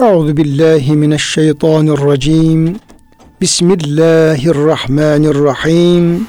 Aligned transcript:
Euzu 0.00 0.36
billahi 0.36 0.92
mineşşeytanirracim. 0.92 2.76
Bismillahirrahmanirrahim. 3.40 6.26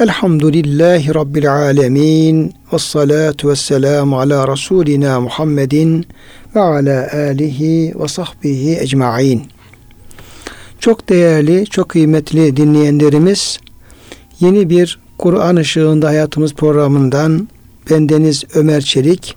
Elhamdülillahi 0.00 1.14
Rabbil 1.14 1.52
alemin. 1.52 2.54
Ve 2.72 2.78
salatu 2.78 3.48
ve 3.48 3.56
selamu 3.56 4.18
ala 4.18 4.52
Resulina 4.52 5.20
Muhammedin 5.20 6.06
ve 6.54 6.60
ala 6.60 7.08
alihi 7.12 7.94
ve 8.00 8.08
sahbihi 8.08 8.78
ecma'in. 8.80 9.42
Çok 10.80 11.08
değerli, 11.08 11.66
çok 11.66 11.88
kıymetli 11.88 12.56
dinleyenlerimiz, 12.56 13.58
yeni 14.40 14.70
bir 14.70 14.98
Kur'an 15.18 15.56
ışığında 15.56 16.08
hayatımız 16.08 16.54
programından 16.54 17.48
bendeniz 17.90 18.44
Ömer 18.54 18.80
Çelik, 18.80 19.36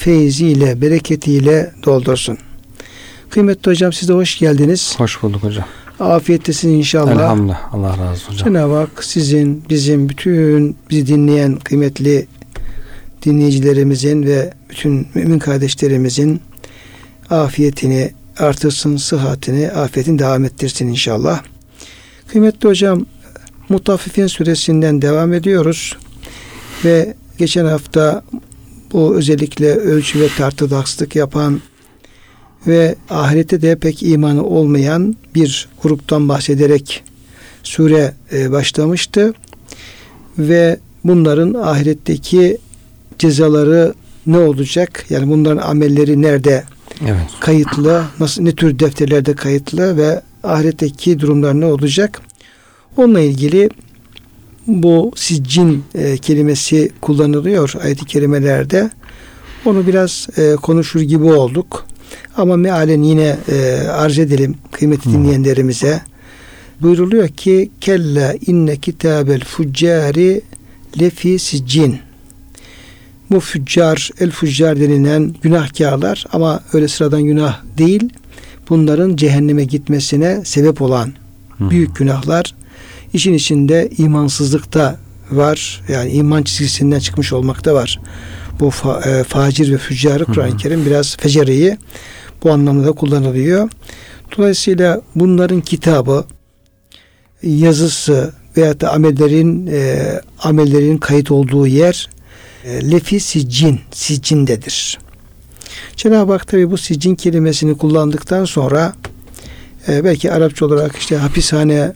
feyziyle, 0.00 0.80
bereketiyle 0.80 1.72
doldursun. 1.84 2.38
Kıymetli 3.30 3.70
hocam 3.70 3.92
siz 3.92 4.08
de 4.08 4.12
hoş 4.12 4.38
geldiniz. 4.38 4.94
Hoş 4.98 5.22
bulduk 5.22 5.42
hocam. 5.42 5.64
Afiyettesin 6.00 6.68
inşallah. 6.68 7.12
Elhamdülillah. 7.12 7.74
Allah 7.74 7.90
razı 7.90 8.10
olsun 8.10 8.32
hocam. 8.32 8.48
Cenab-ı 8.48 8.74
Hak 8.74 9.04
sizin, 9.04 9.64
bizim, 9.70 10.08
bütün 10.08 10.76
bizi 10.90 11.06
dinleyen 11.06 11.56
kıymetli 11.56 12.26
dinleyicilerimizin 13.24 14.22
ve 14.22 14.54
bütün 14.70 15.08
mümin 15.14 15.38
kardeşlerimizin 15.38 16.40
afiyetini 17.30 18.12
artırsın, 18.38 18.96
sıhhatini, 18.96 19.70
afiyetini 19.70 20.18
devam 20.18 20.44
ettirsin 20.44 20.88
inşallah. 20.88 21.42
Kıymetli 22.28 22.68
hocam, 22.68 23.06
Mutaffifin 23.68 24.26
suresinden 24.26 25.02
devam 25.02 25.32
ediyoruz. 25.32 25.96
Ve 26.84 27.14
geçen 27.38 27.64
hafta 27.64 28.22
bu 28.92 29.14
özellikle 29.16 29.74
ölçü 29.74 30.20
ve 30.20 30.28
tartıda 30.36 30.78
haksızlık 30.78 31.16
yapan 31.16 31.60
ve 32.66 32.94
ahirete 33.10 33.62
de 33.62 33.76
pek 33.76 34.02
imanı 34.02 34.44
olmayan 34.44 35.16
bir 35.34 35.68
gruptan 35.82 36.28
bahsederek 36.28 37.02
sure 37.62 38.14
e, 38.32 38.52
başlamıştı. 38.52 39.34
Ve 40.38 40.78
bunların 41.04 41.54
ahiretteki 41.54 42.58
cezaları 43.18 43.94
ne 44.26 44.38
olacak? 44.38 45.06
Yani 45.10 45.28
bunların 45.30 45.68
amelleri 45.68 46.22
nerede 46.22 46.64
Evet. 47.06 47.26
kayıtlı? 47.40 48.04
Nasıl 48.20 48.42
ne 48.42 48.54
tür 48.54 48.78
defterlerde 48.78 49.34
kayıtlı 49.34 49.96
ve 49.96 50.20
ahiretteki 50.44 51.20
durumlar 51.20 51.60
ne 51.60 51.64
olacak? 51.64 52.20
Onunla 52.96 53.20
ilgili 53.20 53.70
bu 54.66 55.12
siccin 55.16 55.84
e, 55.94 56.16
kelimesi 56.16 56.90
kullanılıyor 57.00 57.74
ayet-i 57.82 58.04
kerimelerde. 58.04 58.90
Onu 59.64 59.86
biraz 59.86 60.28
e, 60.36 60.56
konuşur 60.56 61.00
gibi 61.00 61.24
olduk. 61.24 61.86
Ama 62.36 62.56
mealen 62.56 63.02
yine 63.02 63.36
e, 63.48 63.88
arz 63.88 64.18
edelim 64.18 64.54
kıymetli 64.72 65.12
dinleyenlerimize. 65.12 66.00
Buyruluyor 66.82 67.28
ki 67.28 67.70
kella 67.80 68.34
inne 68.46 68.76
kitabel 68.76 69.40
fuccari 69.44 70.40
lefi 71.00 71.38
siccin. 71.38 71.98
Bu 73.30 73.40
füccar, 73.40 74.10
el 74.20 74.30
füccar 74.30 74.80
denilen 74.80 75.34
günahkarlar 75.42 76.26
ama 76.32 76.60
öyle 76.72 76.88
sıradan 76.88 77.22
günah 77.22 77.60
değil. 77.78 78.08
Bunların 78.68 79.16
cehenneme 79.16 79.64
gitmesine 79.64 80.44
sebep 80.44 80.82
olan 80.82 81.12
büyük 81.60 81.96
günahlar. 81.96 82.54
İşin 83.14 83.34
içinde 83.34 83.90
imansızlık 83.98 84.74
da 84.74 84.98
var. 85.30 85.82
Yani 85.88 86.10
iman 86.10 86.42
çizgisinden 86.42 86.98
çıkmış 86.98 87.32
olmak 87.32 87.64
da 87.64 87.74
var. 87.74 88.00
Bu 88.60 88.66
fa- 88.66 89.20
e, 89.20 89.24
facir 89.24 89.72
ve 89.72 89.78
füccarı 89.78 90.24
Kur'an-ı 90.24 90.56
Kerim 90.56 90.86
biraz 90.86 91.16
feceriyi 91.16 91.78
bu 92.44 92.50
anlamda 92.50 92.86
da 92.86 92.92
kullanılıyor. 92.92 93.68
Dolayısıyla 94.36 95.00
bunların 95.14 95.60
kitabı, 95.60 96.24
yazısı 97.42 98.32
veya 98.56 98.80
da 98.80 98.92
amellerin 98.92 99.66
e, 99.66 100.20
amellerin 100.42 100.98
kayıt 100.98 101.30
olduğu 101.30 101.66
yer 101.66 102.10
e, 102.64 102.90
lefi 102.90 103.20
siccin, 103.20 103.80
siccindedir. 103.90 104.98
Cenab-ı 105.96 106.32
Hak 106.32 106.48
tabi 106.48 106.70
bu 106.70 106.78
siccin 106.78 107.14
kelimesini 107.14 107.78
kullandıktan 107.78 108.44
sonra 108.44 108.94
e, 109.88 110.04
belki 110.04 110.32
Arapça 110.32 110.66
olarak 110.66 110.96
işte 110.96 111.16
hapishane 111.16 111.92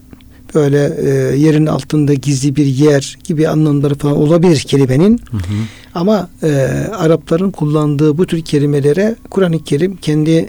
böyle 0.54 0.92
e, 1.02 1.36
yerin 1.36 1.66
altında 1.66 2.14
gizli 2.14 2.56
bir 2.56 2.66
yer 2.66 3.18
gibi 3.24 3.48
anlamları 3.48 3.94
falan 3.94 4.16
olabilir 4.16 4.58
kelimenin. 4.58 5.20
Hı 5.30 5.36
hı. 5.36 5.40
Ama 5.94 6.28
e, 6.42 6.48
Arapların 6.98 7.50
kullandığı 7.50 8.18
bu 8.18 8.26
tür 8.26 8.42
kelimelere 8.42 9.16
Kur'an-ı 9.30 9.64
Kerim 9.64 9.96
kendi 9.96 10.48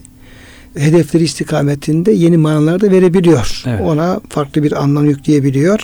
hedefleri 0.78 1.24
istikametinde 1.24 2.12
yeni 2.12 2.38
manalar 2.38 2.82
da 2.82 2.92
verebiliyor. 2.92 3.64
Evet. 3.68 3.82
Ona 3.82 4.22
farklı 4.30 4.64
bir 4.64 4.84
anlam 4.84 5.06
yükleyebiliyor. 5.06 5.80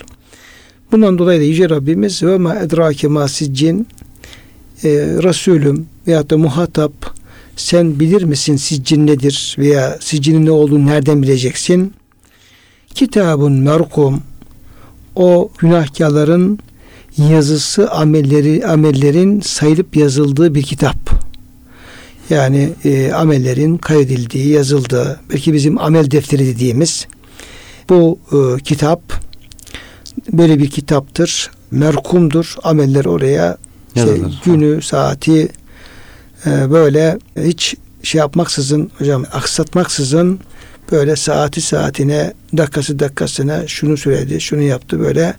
Bundan 0.92 1.18
dolayı 1.18 1.40
da 1.40 1.44
Yüce 1.44 1.70
Rabbimiz 1.70 2.24
ve 2.24 2.38
ma 2.38 2.56
edrake 2.56 3.08
ma 3.08 3.28
siccin 3.28 3.88
e, 4.84 4.90
Resulüm 5.24 5.86
veyahut 6.08 6.30
da 6.30 6.38
muhatap 6.38 6.94
sen 7.56 8.00
bilir 8.00 8.24
misin 8.24 8.56
siccin 8.56 9.08
nedir 9.08 9.56
veya 9.60 9.98
siccinin 10.00 10.46
ne 10.46 10.52
olduğunu 10.52 10.86
nereden 10.86 11.22
bileceksin? 11.22 11.94
Kitabun 12.96 13.54
merkum 13.54 14.22
o 15.16 15.52
günahkarların 15.58 16.60
yazısı 17.18 17.92
amelleri 17.92 18.68
amellerin 18.68 19.42
sayılıp 19.42 19.96
yazıldığı 19.96 20.56
bir 20.56 20.64
kitap. 20.64 20.98
Yani 22.30 22.70
e, 22.86 23.12
amellerin 23.12 23.78
kaydedildiği, 23.78 24.48
yazıldığı, 24.48 25.20
belki 25.30 25.54
bizim 25.54 25.80
amel 25.80 26.12
defteri 26.12 26.46
dediğimiz 26.46 27.08
bu 27.90 28.20
e, 28.32 28.64
kitap 28.64 29.02
böyle 30.32 30.60
bir 30.60 30.70
kitaptır. 30.70 31.52
Merkumdur. 31.72 32.56
Ameller 32.64 33.06
oraya 33.06 33.58
işte 33.96 34.18
günü, 34.46 34.82
saati 34.82 35.50
e, 36.46 36.72
böyle 36.72 37.20
hiç 37.38 37.76
şey 38.04 38.20
yapmaksızın 38.20 38.92
hocam 38.98 39.26
aksatmaksızın 39.34 40.40
böyle 40.92 41.16
saati 41.16 41.62
saatine 41.62 42.34
dakikası 42.58 43.00
dakikasına 43.00 43.68
şunu 43.68 43.98
söyledi, 43.98 44.42
şunu 44.42 44.62
yaptı 44.62 45.00
böyle 45.00 45.34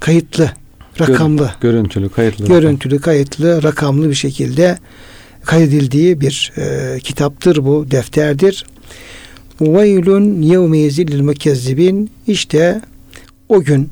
kayıtlı, 0.00 0.50
rakamlı, 1.00 1.50
Görüntülü, 1.60 2.08
kayıtlı. 2.08 2.46
görüntülü, 2.46 3.00
kayıtlı, 3.00 3.62
rakamlı 3.62 4.08
bir 4.10 4.14
şekilde 4.14 4.78
kaydedildiği 5.44 6.20
bir 6.20 6.52
e, 6.56 6.98
kitaptır 7.00 7.64
bu, 7.64 7.90
defterdir. 7.90 8.66
Veylun 9.60 10.42
yevme 10.42 10.78
yezillil 10.78 11.22
mukezzibin 11.22 12.10
işte 12.26 12.80
o 13.48 13.62
gün 13.62 13.90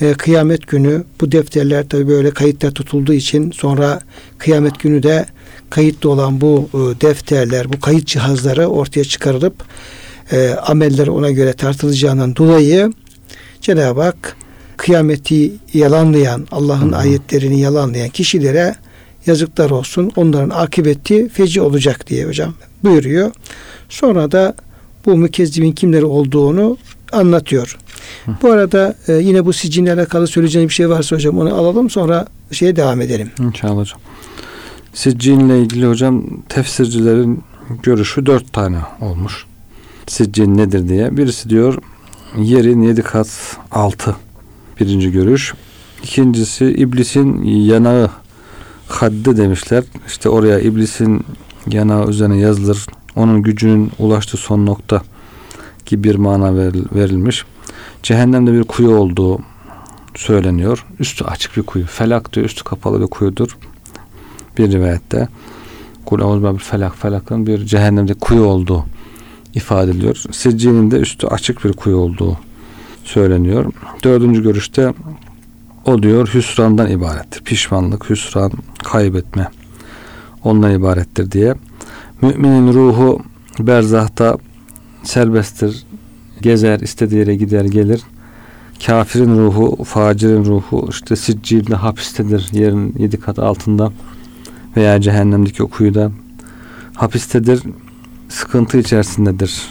e, 0.00 0.12
kıyamet 0.12 0.66
günü 0.66 1.04
bu 1.20 1.32
defterler 1.32 1.88
tabi 1.88 2.08
böyle 2.08 2.30
kayıtta 2.30 2.70
tutulduğu 2.70 3.12
için 3.12 3.50
sonra 3.50 4.00
kıyamet 4.38 4.80
günü 4.80 5.02
de 5.02 5.26
kayıtlı 5.70 6.10
olan 6.10 6.40
bu 6.40 6.68
e, 6.74 7.00
defterler, 7.00 7.72
bu 7.72 7.80
kayıt 7.80 8.06
cihazları 8.06 8.66
ortaya 8.66 9.04
çıkarılıp 9.04 9.54
e, 10.32 10.50
ameller 10.50 11.06
ona 11.06 11.30
göre 11.30 11.52
tartılacağından 11.52 12.36
dolayı 12.36 12.92
Cenab-ı 13.60 14.02
Hak 14.02 14.36
kıyameti 14.76 15.52
yalanlayan, 15.74 16.46
Allah'ın 16.50 16.92
Hı 16.92 16.96
hı. 16.96 17.00
ayetlerini 17.00 17.60
yalanlayan 17.60 18.08
kişilere 18.08 18.74
yazıklar 19.26 19.70
olsun. 19.70 20.12
Onların 20.16 20.50
akıbeti 20.50 21.28
feci 21.28 21.60
olacak 21.60 22.06
diye 22.06 22.26
hocam 22.26 22.54
buyuruyor. 22.84 23.32
Sonra 23.88 24.32
da 24.32 24.54
bu 25.06 25.16
mükezzibin 25.16 25.72
kimleri 25.72 26.04
olduğunu 26.04 26.78
anlatıyor. 27.12 27.78
Bu 28.42 28.50
arada 28.50 28.94
e, 29.08 29.12
yine 29.12 29.44
bu 29.44 29.52
sicinle 29.52 29.92
alakalı 29.92 30.26
söyleyeceğim 30.26 30.68
bir 30.68 30.74
şey 30.74 30.90
varsa 30.90 31.16
hocam 31.16 31.38
onu 31.38 31.54
alalım 31.54 31.90
sonra 31.90 32.26
şeye 32.52 32.76
devam 32.76 33.00
edelim. 33.00 33.30
İnşallah 33.38 33.76
hocam. 33.76 34.00
Siccinle 34.96 35.60
ilgili 35.60 35.86
hocam 35.86 36.24
tefsircilerin 36.48 37.42
görüşü 37.82 38.26
dört 38.26 38.52
tane 38.52 38.78
olmuş. 39.00 39.46
Siccin 40.06 40.56
nedir 40.56 40.88
diye. 40.88 41.16
Birisi 41.16 41.50
diyor 41.50 41.78
yerin 42.36 42.82
yedi 42.82 43.02
kat 43.02 43.56
altı. 43.72 44.16
Birinci 44.80 45.12
görüş. 45.12 45.54
İkincisi 46.02 46.64
iblisin 46.64 47.42
yanağı 47.42 48.10
haddi 48.88 49.36
demişler. 49.36 49.84
İşte 50.06 50.28
oraya 50.28 50.60
iblisin 50.60 51.24
yanağı 51.66 52.08
üzerine 52.08 52.38
yazılır. 52.38 52.86
Onun 53.16 53.42
gücünün 53.42 53.92
ulaştığı 53.98 54.36
son 54.36 54.66
nokta 54.66 55.02
gibi 55.86 56.04
bir 56.04 56.14
mana 56.14 56.54
verilmiş. 56.94 57.44
Cehennemde 58.02 58.52
bir 58.52 58.64
kuyu 58.64 58.90
olduğu 58.90 59.38
söyleniyor. 60.14 60.86
Üstü 60.98 61.24
açık 61.24 61.56
bir 61.56 61.62
kuyu. 61.62 61.86
Felak 61.86 62.32
diyor 62.32 62.46
üstü 62.46 62.64
kapalı 62.64 63.00
bir 63.00 63.06
kuyudur. 63.06 63.56
Bir 64.58 64.72
rivayette. 64.72 65.28
Kul 66.04 66.54
bir 66.54 66.58
felak 66.58 66.96
felakın 66.96 67.46
bir 67.46 67.66
cehennemde 67.66 68.14
kuyu 68.14 68.42
olduğu 68.42 68.84
ifade 69.54 69.90
ediliyor. 69.90 70.22
Siccinin 70.30 70.90
de 70.90 70.96
üstü 70.96 71.26
açık 71.26 71.64
bir 71.64 71.72
kuyu 71.72 71.96
olduğu 71.96 72.38
söyleniyor. 73.04 73.72
Dördüncü 74.04 74.42
görüşte 74.42 74.94
o 75.84 76.02
diyor 76.02 76.30
hüsrandan 76.34 76.90
ibarettir. 76.90 77.44
Pişmanlık, 77.44 78.10
hüsran, 78.10 78.52
kaybetme 78.84 79.48
ondan 80.44 80.74
ibarettir 80.74 81.30
diye. 81.30 81.54
Müminin 82.22 82.72
ruhu 82.72 83.20
berzahta 83.58 84.38
serbesttir. 85.02 85.84
Gezer, 86.40 86.80
istediği 86.80 87.18
yere 87.18 87.34
gider 87.34 87.64
gelir. 87.64 88.00
Kafirin 88.86 89.38
ruhu, 89.38 89.84
facirin 89.84 90.44
ruhu 90.44 90.86
işte 90.90 91.16
siccilde 91.16 91.74
hapistedir. 91.74 92.48
Yerin 92.52 92.94
yedi 92.98 93.20
kat 93.20 93.38
altında 93.38 93.92
veya 94.76 95.00
cehennemdeki 95.00 95.62
o 95.62 95.68
kuyuda 95.68 96.10
hapistedir. 96.94 97.62
Sıkıntı 98.28 98.78
içerisindedir. 98.78 99.62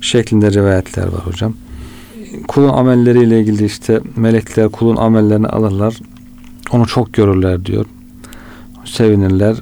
Şeklinde 0.00 0.52
rivayetler 0.52 1.06
var 1.06 1.26
hocam. 1.26 1.54
Kulun 2.48 2.68
amelleriyle 2.68 3.40
ilgili 3.40 3.64
işte 3.64 4.00
melekler 4.16 4.68
kulun 4.68 4.96
amellerini 4.96 5.46
alırlar. 5.46 5.98
Onu 6.72 6.86
çok 6.86 7.12
görürler 7.12 7.64
diyor. 7.64 7.86
Sevinirler. 8.84 9.56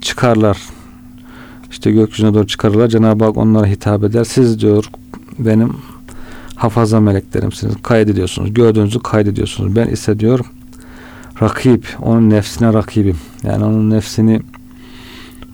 Çıkarlar. 0.00 0.58
İşte 1.70 1.90
gökyüzüne 1.90 2.34
doğru 2.34 2.46
çıkarırlar. 2.46 2.88
Cenab-ı 2.88 3.24
Hak 3.24 3.36
onlara 3.36 3.66
hitap 3.66 4.04
eder. 4.04 4.24
Siz 4.24 4.60
diyor 4.60 4.90
benim 5.38 5.76
hafaza 6.54 7.00
meleklerimsiniz. 7.00 7.74
Kaydediyorsunuz. 7.82 8.54
Gördüğünüzü 8.54 8.98
kaydediyorsunuz. 9.00 9.76
Ben 9.76 9.86
ise 9.86 10.20
diyor 10.20 10.40
rakip. 11.42 11.86
Onun 12.02 12.30
nefsine 12.30 12.72
rakibim. 12.72 13.16
Yani 13.42 13.64
onun 13.64 13.90
nefsini 13.90 14.40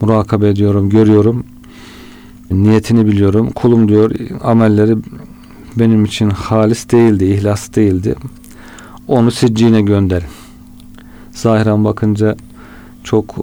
murakabe 0.01 0.49
ediyorum, 0.49 0.91
görüyorum. 0.91 1.45
Niyetini 2.51 3.07
biliyorum. 3.07 3.51
Kulum 3.51 3.89
diyor 3.89 4.11
amelleri 4.43 4.97
benim 5.77 6.05
için 6.05 6.31
halis 6.31 6.91
değildi, 6.91 7.25
ihlas 7.25 7.75
değildi. 7.75 8.15
Onu 9.09 9.31
siccine 9.31 9.83
gönder. 9.83 10.23
Zahiren 11.33 11.85
bakınca 11.85 12.37
çok 13.05 13.37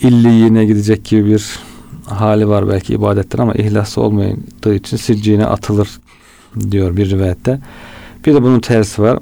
illiyine 0.00 0.64
gidecek 0.64 1.04
gibi 1.04 1.30
bir 1.30 1.58
hali 2.06 2.48
var 2.48 2.68
belki 2.68 2.94
ibadetten 2.94 3.38
ama 3.38 3.54
ihlaslı 3.54 4.02
olmadığı 4.02 4.74
için 4.74 4.96
siccine 4.96 5.46
atılır 5.46 5.88
diyor 6.70 6.96
bir 6.96 7.10
rivayette. 7.10 7.60
Bir 8.26 8.34
de 8.34 8.42
bunun 8.42 8.60
tersi 8.60 9.02
var. 9.02 9.18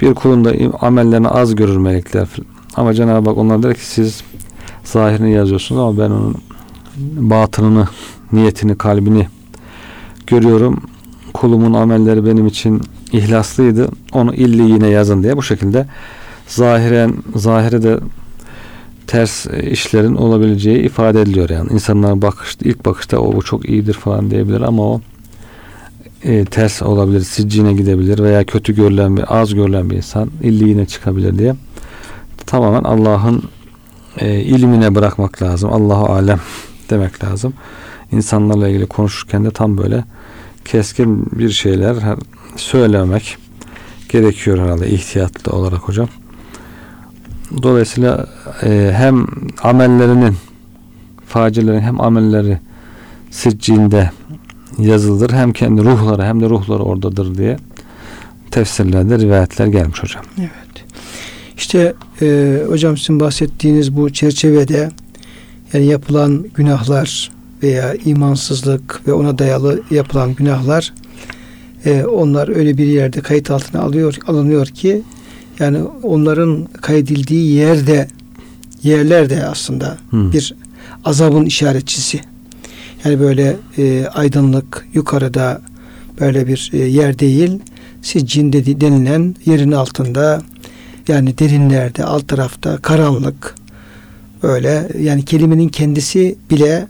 Bir 0.00 0.14
kulun 0.14 0.44
da 0.44 0.54
amellerini 0.80 1.28
az 1.28 1.54
görür 1.54 1.76
melekler. 1.76 2.28
Ama 2.76 2.94
Cenab-ı 2.94 3.30
Hak 3.30 3.38
onlar 3.38 3.62
der 3.62 3.74
ki 3.74 3.86
siz 3.86 4.22
zahirini 4.84 5.32
yazıyorsunuz 5.32 5.80
ama 5.80 5.98
ben 5.98 6.10
onun 6.10 6.36
batınını, 7.30 7.88
niyetini, 8.32 8.78
kalbini 8.78 9.28
görüyorum. 10.26 10.82
Kulumun 11.34 11.72
amelleri 11.72 12.26
benim 12.26 12.46
için 12.46 12.82
ihlaslıydı. 13.12 13.88
Onu 14.12 14.34
illi 14.34 14.62
yine 14.62 14.88
yazın 14.88 15.22
diye 15.22 15.36
bu 15.36 15.42
şekilde 15.42 15.86
zahiren 16.46 17.14
zahire 17.34 17.82
de 17.82 17.98
ters 19.06 19.46
işlerin 19.46 20.14
olabileceği 20.14 20.78
ifade 20.78 21.20
ediliyor 21.20 21.50
yani. 21.50 21.72
İnsanlar 21.72 22.22
bakış, 22.22 22.56
ilk 22.64 22.86
bakışta 22.86 23.18
o 23.18 23.32
bu 23.36 23.42
çok 23.42 23.68
iyidir 23.68 23.94
falan 23.94 24.30
diyebilir 24.30 24.60
ama 24.60 24.82
o 24.82 25.00
e, 26.24 26.44
ters 26.44 26.82
olabilir, 26.82 27.20
siccine 27.20 27.72
gidebilir 27.72 28.18
veya 28.18 28.44
kötü 28.44 28.74
görülen 28.74 29.16
bir, 29.16 29.40
az 29.40 29.54
görülen 29.54 29.90
bir 29.90 29.96
insan 29.96 30.30
illiğine 30.42 30.86
çıkabilir 30.86 31.38
diye 31.38 31.54
tamamen 32.50 32.84
Allah'ın 32.84 33.42
e, 34.18 34.40
ilmine 34.40 34.94
bırakmak 34.94 35.42
lazım. 35.42 35.72
Allahu 35.72 36.12
alem 36.12 36.40
demek 36.90 37.24
lazım. 37.24 37.54
İnsanlarla 38.12 38.68
ilgili 38.68 38.86
konuşurken 38.86 39.44
de 39.44 39.50
tam 39.50 39.78
böyle 39.78 40.04
keskin 40.64 41.26
bir 41.38 41.50
şeyler 41.50 41.96
söylemek 42.56 43.36
gerekiyor 44.08 44.58
herhalde 44.58 44.88
ihtiyatlı 44.90 45.52
olarak 45.52 45.78
hocam. 45.78 46.08
Dolayısıyla 47.62 48.26
e, 48.62 48.92
hem 48.96 49.26
amellerinin 49.62 50.36
facilerin 51.26 51.80
hem 51.80 52.00
amelleri 52.00 52.58
siccinde 53.30 54.10
yazılıdır. 54.80 55.30
Hem 55.32 55.52
kendi 55.52 55.82
ruhları 55.82 56.24
hem 56.24 56.40
de 56.40 56.50
ruhları 56.50 56.82
oradadır 56.82 57.38
diye 57.38 57.56
tefsirlerde 58.50 59.18
rivayetler 59.18 59.66
gelmiş 59.66 60.02
hocam. 60.02 60.24
Evet. 60.38 60.84
İşte 61.56 61.94
e, 62.22 62.58
hocam 62.68 62.96
sizin 62.96 63.20
bahsettiğiniz 63.20 63.96
bu 63.96 64.12
çerçevede 64.12 64.90
yani 65.72 65.86
yapılan 65.86 66.46
günahlar 66.54 67.30
veya 67.62 67.94
imansızlık 67.94 69.08
ve 69.08 69.12
ona 69.12 69.38
dayalı 69.38 69.82
yapılan 69.90 70.34
günahlar 70.34 70.92
e, 71.84 72.04
onlar 72.04 72.56
öyle 72.56 72.78
bir 72.78 72.86
yerde 72.86 73.20
kayıt 73.20 73.50
altına 73.50 73.82
alıyor 73.82 74.18
alınıyor 74.26 74.66
ki 74.66 75.02
yani 75.58 75.82
onların 76.02 76.68
kaydedildiği 76.80 77.52
yerde 77.52 78.08
yerlerde 78.82 79.46
aslında 79.46 79.98
hmm. 80.10 80.32
bir 80.32 80.54
azabın 81.04 81.44
işaretçisi. 81.44 82.20
Yani 83.04 83.20
böyle 83.20 83.56
e, 83.78 84.06
aydınlık 84.06 84.86
yukarıda 84.94 85.62
böyle 86.20 86.46
bir 86.46 86.70
e, 86.72 86.78
yer 86.78 87.18
değil. 87.18 87.58
Siccin 88.02 88.52
dedi, 88.52 88.80
denilen 88.80 89.34
yerin 89.46 89.72
altında 89.72 90.42
yani 91.08 91.38
derinlerde 91.38 92.04
alt 92.04 92.28
tarafta 92.28 92.76
karanlık 92.76 93.54
böyle 94.42 94.88
yani 95.00 95.24
kelimenin 95.24 95.68
kendisi 95.68 96.36
bile 96.50 96.86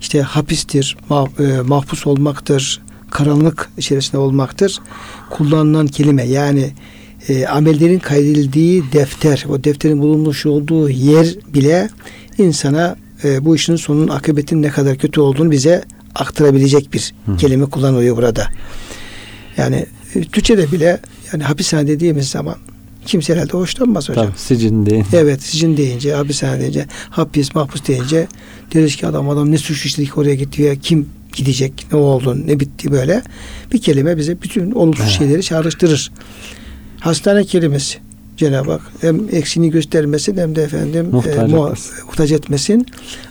işte 0.00 0.22
hapistir, 0.22 0.96
mah, 1.08 1.26
e, 1.40 1.60
mahpus 1.60 2.06
olmaktır, 2.06 2.82
karanlık 3.10 3.70
içerisinde 3.78 4.18
olmaktır. 4.18 4.78
Kullanılan 5.30 5.86
kelime 5.86 6.24
yani 6.24 6.70
e, 7.28 7.46
amellerin 7.46 7.98
kaydedildiği 7.98 8.84
defter, 8.92 9.44
o 9.48 9.64
defterin 9.64 9.98
bulunmuş 9.98 10.46
olduğu 10.46 10.90
yer 10.90 11.26
bile 11.54 11.88
insana 12.38 12.96
e, 13.24 13.44
bu 13.44 13.56
işin 13.56 13.76
sonunun 13.76 14.08
akıbetinin 14.08 14.62
ne 14.62 14.68
kadar 14.68 14.98
kötü 14.98 15.20
olduğunu 15.20 15.50
bize 15.50 15.82
aktarabilecek 16.14 16.92
bir 16.92 17.14
Hı. 17.26 17.36
kelime 17.36 17.66
kullanılıyor 17.66 18.16
burada. 18.16 18.46
Yani 19.56 19.86
e, 20.14 20.20
Türkçe'de 20.20 20.72
bile 20.72 21.00
yani 21.32 21.42
hapishane 21.42 21.86
dediğimiz 21.86 22.28
zaman 22.28 22.56
kimse 23.06 23.34
herhalde 23.34 23.52
hoşlanmaz 23.52 24.08
hocam. 24.08 24.26
Tabii, 24.26 24.38
sicin 24.38 24.86
deyince. 24.86 25.08
Evet 25.16 25.42
sicin 25.42 25.76
deyince, 25.76 26.14
hapishane 26.14 26.60
deyince, 26.60 26.86
hapis, 27.10 27.54
mahpus 27.54 27.88
deyince 27.88 28.26
deriz 28.74 28.96
ki 28.96 29.06
adam 29.06 29.28
adam 29.28 29.52
ne 29.52 29.58
suç 29.58 29.86
işledik 29.86 30.18
oraya 30.18 30.34
gitti 30.34 30.62
ya 30.62 30.76
kim 30.76 31.08
gidecek, 31.32 31.86
ne 31.92 31.98
oldu, 31.98 32.46
ne 32.46 32.60
bitti 32.60 32.92
böyle. 32.92 33.22
Bir 33.72 33.80
kelime 33.80 34.16
bize 34.16 34.42
bütün 34.42 34.72
olumsuz 34.72 35.04
evet. 35.04 35.18
şeyleri 35.18 35.42
çağrıştırır. 35.42 36.12
Hastane 37.00 37.44
kelimesi. 37.44 37.98
Cenab-ı 38.40 38.72
Hak 38.72 38.82
hem 39.00 39.20
eksini 39.32 39.70
göstermesin 39.70 40.36
hem 40.36 40.56
de 40.56 40.62
efendim 40.62 41.08
muhtaç, 41.12 41.36
e, 41.36 41.42
mu- 41.42 41.74
muhtaç 42.06 42.32
etmesin. 42.32 42.86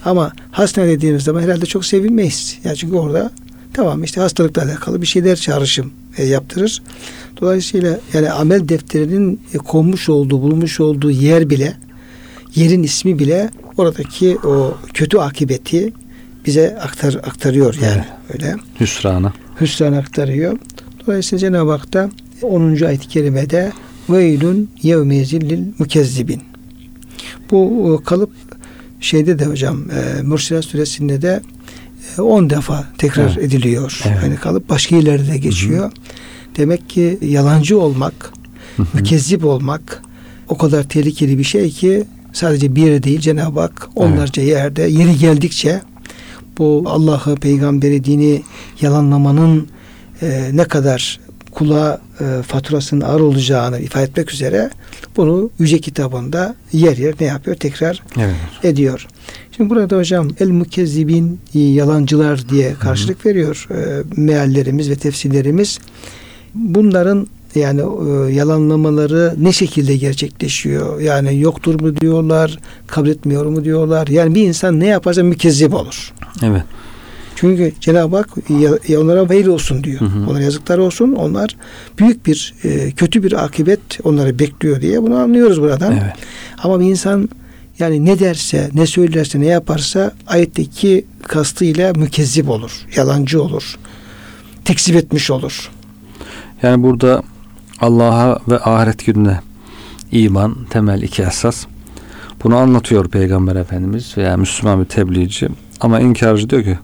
Ama 0.05 0.31
hastane 0.51 0.87
dediğimiz 0.87 1.23
zaman 1.23 1.41
herhalde 1.41 1.65
çok 1.65 1.85
sevinmeyiz. 1.85 2.57
Yani 2.63 2.75
çünkü 2.77 2.95
orada 2.95 3.31
tamam 3.73 4.03
işte 4.03 4.21
hastalıkla 4.21 4.63
alakalı 4.63 5.01
bir 5.01 5.07
şeyler 5.07 5.35
çağrışım 5.35 5.91
e, 6.17 6.25
yaptırır. 6.25 6.81
Dolayısıyla 7.41 7.99
yani 8.13 8.31
amel 8.31 8.69
defterinin 8.69 9.41
e, 9.53 9.57
konmuş 9.57 10.09
olduğu, 10.09 10.41
bulunmuş 10.41 10.79
olduğu 10.79 11.11
yer 11.11 11.49
bile 11.49 11.73
yerin 12.55 12.83
ismi 12.83 13.19
bile 13.19 13.49
oradaki 13.77 14.37
o 14.37 14.77
kötü 14.93 15.17
akibeti 15.17 15.93
bize 16.45 16.77
aktar 16.81 17.13
aktarıyor 17.13 17.75
yani 17.81 18.03
evet. 18.31 18.43
öyle. 18.43 18.55
Hüsranı. 18.79 19.33
Hüsran 19.61 19.93
aktarıyor. 19.93 20.57
Dolayısıyla 21.07 21.39
Cenab-ı 21.39 21.71
Hak 21.71 21.93
da 21.93 22.09
10. 22.41 22.81
ayet-i 22.85 23.07
kerimede 23.07 23.71
veylün 24.09 24.69
yevmezillil 24.81 25.63
mükezzibin. 25.79 26.41
Bu 27.51 27.99
e, 28.01 28.03
kalıp 28.03 28.31
şeyde 28.99 29.39
de 29.39 29.45
hocam 29.45 29.77
e, 29.91 30.21
Mürselat 30.21 30.65
suresinde 30.65 31.21
de 31.21 31.41
10 32.17 32.45
e, 32.45 32.49
defa 32.49 32.87
tekrar 32.97 33.33
evet. 33.33 33.37
ediliyor. 33.37 34.01
Evet. 34.05 34.17
Yani 34.23 34.35
kalıp 34.35 34.69
başka 34.69 34.95
yerlerde 34.95 35.31
de 35.31 35.37
geçiyor. 35.37 35.83
Hı 35.83 35.87
hı. 35.87 35.91
Demek 36.57 36.89
ki 36.89 37.17
yalancı 37.21 37.79
olmak, 37.79 38.33
hı 38.77 38.83
hı. 38.83 38.87
mükezzip 38.93 39.45
olmak 39.45 40.03
o 40.49 40.57
kadar 40.57 40.83
tehlikeli 40.83 41.37
bir 41.37 41.43
şey 41.43 41.69
ki 41.69 42.03
sadece 42.33 42.75
bir 42.75 42.81
yere 42.81 43.03
değil 43.03 43.19
Cenab-ı 43.19 43.59
Hak 43.59 43.89
onlarca 43.95 44.41
evet. 44.41 44.51
yerde 44.51 44.83
yeri 44.83 45.17
geldikçe 45.17 45.81
bu 46.57 46.83
Allah'ı, 46.87 47.35
peygamberi, 47.35 48.03
dini 48.03 48.41
yalanlamanın 48.81 49.67
e, 50.21 50.49
ne 50.53 50.63
kadar 50.63 51.19
kula 51.59 52.01
e, 52.19 52.41
faturasının 52.41 53.01
ağır 53.01 53.19
olacağını 53.19 53.79
ifade 53.79 54.03
etmek 54.03 54.31
üzere 54.31 54.69
bunu 55.17 55.49
Yüce 55.59 55.79
kitabında 55.79 56.55
yer 56.73 56.97
yer 56.97 57.15
ne 57.19 57.25
yapıyor? 57.27 57.57
Tekrar 57.57 58.03
Evet. 58.17 58.35
ediyor. 58.63 59.07
Şimdi 59.57 59.69
burada 59.69 59.97
hocam 59.97 60.27
el 60.39 60.47
mukezzibin 60.49 61.39
e, 61.55 61.59
yalancılar 61.59 62.49
diye 62.49 62.73
karşılık 62.73 63.25
veriyor 63.25 63.67
e, 63.71 64.03
meallerimiz 64.21 64.89
ve 64.89 64.95
tefsirlerimiz. 64.95 65.79
Bunların 66.55 67.27
yani 67.55 67.81
e, 67.81 68.33
yalanlamaları 68.33 69.35
ne 69.37 69.51
şekilde 69.51 69.97
gerçekleşiyor? 69.97 70.99
Yani 71.01 71.39
yoktur 71.39 71.81
mu 71.81 71.95
diyorlar, 71.97 72.57
kabul 72.87 73.07
etmiyor 73.09 73.45
mu 73.45 73.63
diyorlar? 73.63 74.07
Yani 74.07 74.35
bir 74.35 74.43
insan 74.47 74.79
ne 74.79 74.85
yaparsa 74.87 75.23
mükezzip 75.23 75.73
olur. 75.73 76.13
Evet. 76.43 76.63
Çünkü 77.39 77.73
Cenab-ı 77.79 78.15
Hak 78.17 78.29
ya, 78.87 78.99
onlara 79.01 79.29
veil 79.29 79.47
olsun 79.47 79.83
diyor. 79.83 80.01
Hı 80.01 80.05
hı. 80.05 80.29
Onlara 80.29 80.43
yazıklar 80.43 80.77
olsun. 80.77 81.13
Onlar 81.13 81.55
büyük 81.99 82.25
bir 82.25 82.53
e, 82.63 82.91
kötü 82.91 83.23
bir 83.23 83.43
akıbet 83.43 83.79
onları 84.03 84.39
bekliyor 84.39 84.81
diye 84.81 85.03
bunu 85.03 85.15
anlıyoruz 85.15 85.61
buradan. 85.61 85.91
Evet. 85.91 86.13
Ama 86.63 86.79
bir 86.79 86.85
insan 86.85 87.29
yani 87.79 88.05
ne 88.05 88.19
derse, 88.19 88.69
ne 88.73 88.85
söylerse, 88.85 89.39
ne 89.39 89.45
yaparsa 89.45 90.11
ayetteki 90.27 91.05
kastıyla 91.27 91.93
mükezzip 91.93 92.49
olur. 92.49 92.71
Yalancı 92.95 93.43
olur. 93.43 93.75
Tekzip 94.65 94.95
etmiş 94.95 95.31
olur. 95.31 95.71
Yani 96.61 96.83
burada 96.83 97.23
Allah'a 97.79 98.39
ve 98.47 98.59
ahiret 98.59 99.05
gününe 99.05 99.39
iman 100.11 100.55
temel 100.69 101.01
iki 101.01 101.21
esas. 101.21 101.65
Bunu 102.43 102.55
anlatıyor 102.55 103.09
Peygamber 103.09 103.55
Efendimiz 103.55 104.17
veya 104.17 104.37
Müslüman 104.37 104.81
bir 104.81 104.85
tebliğci. 104.85 105.49
Ama 105.81 105.99
inkarcı 105.99 106.49
diyor 106.49 106.63
ki 106.63 106.77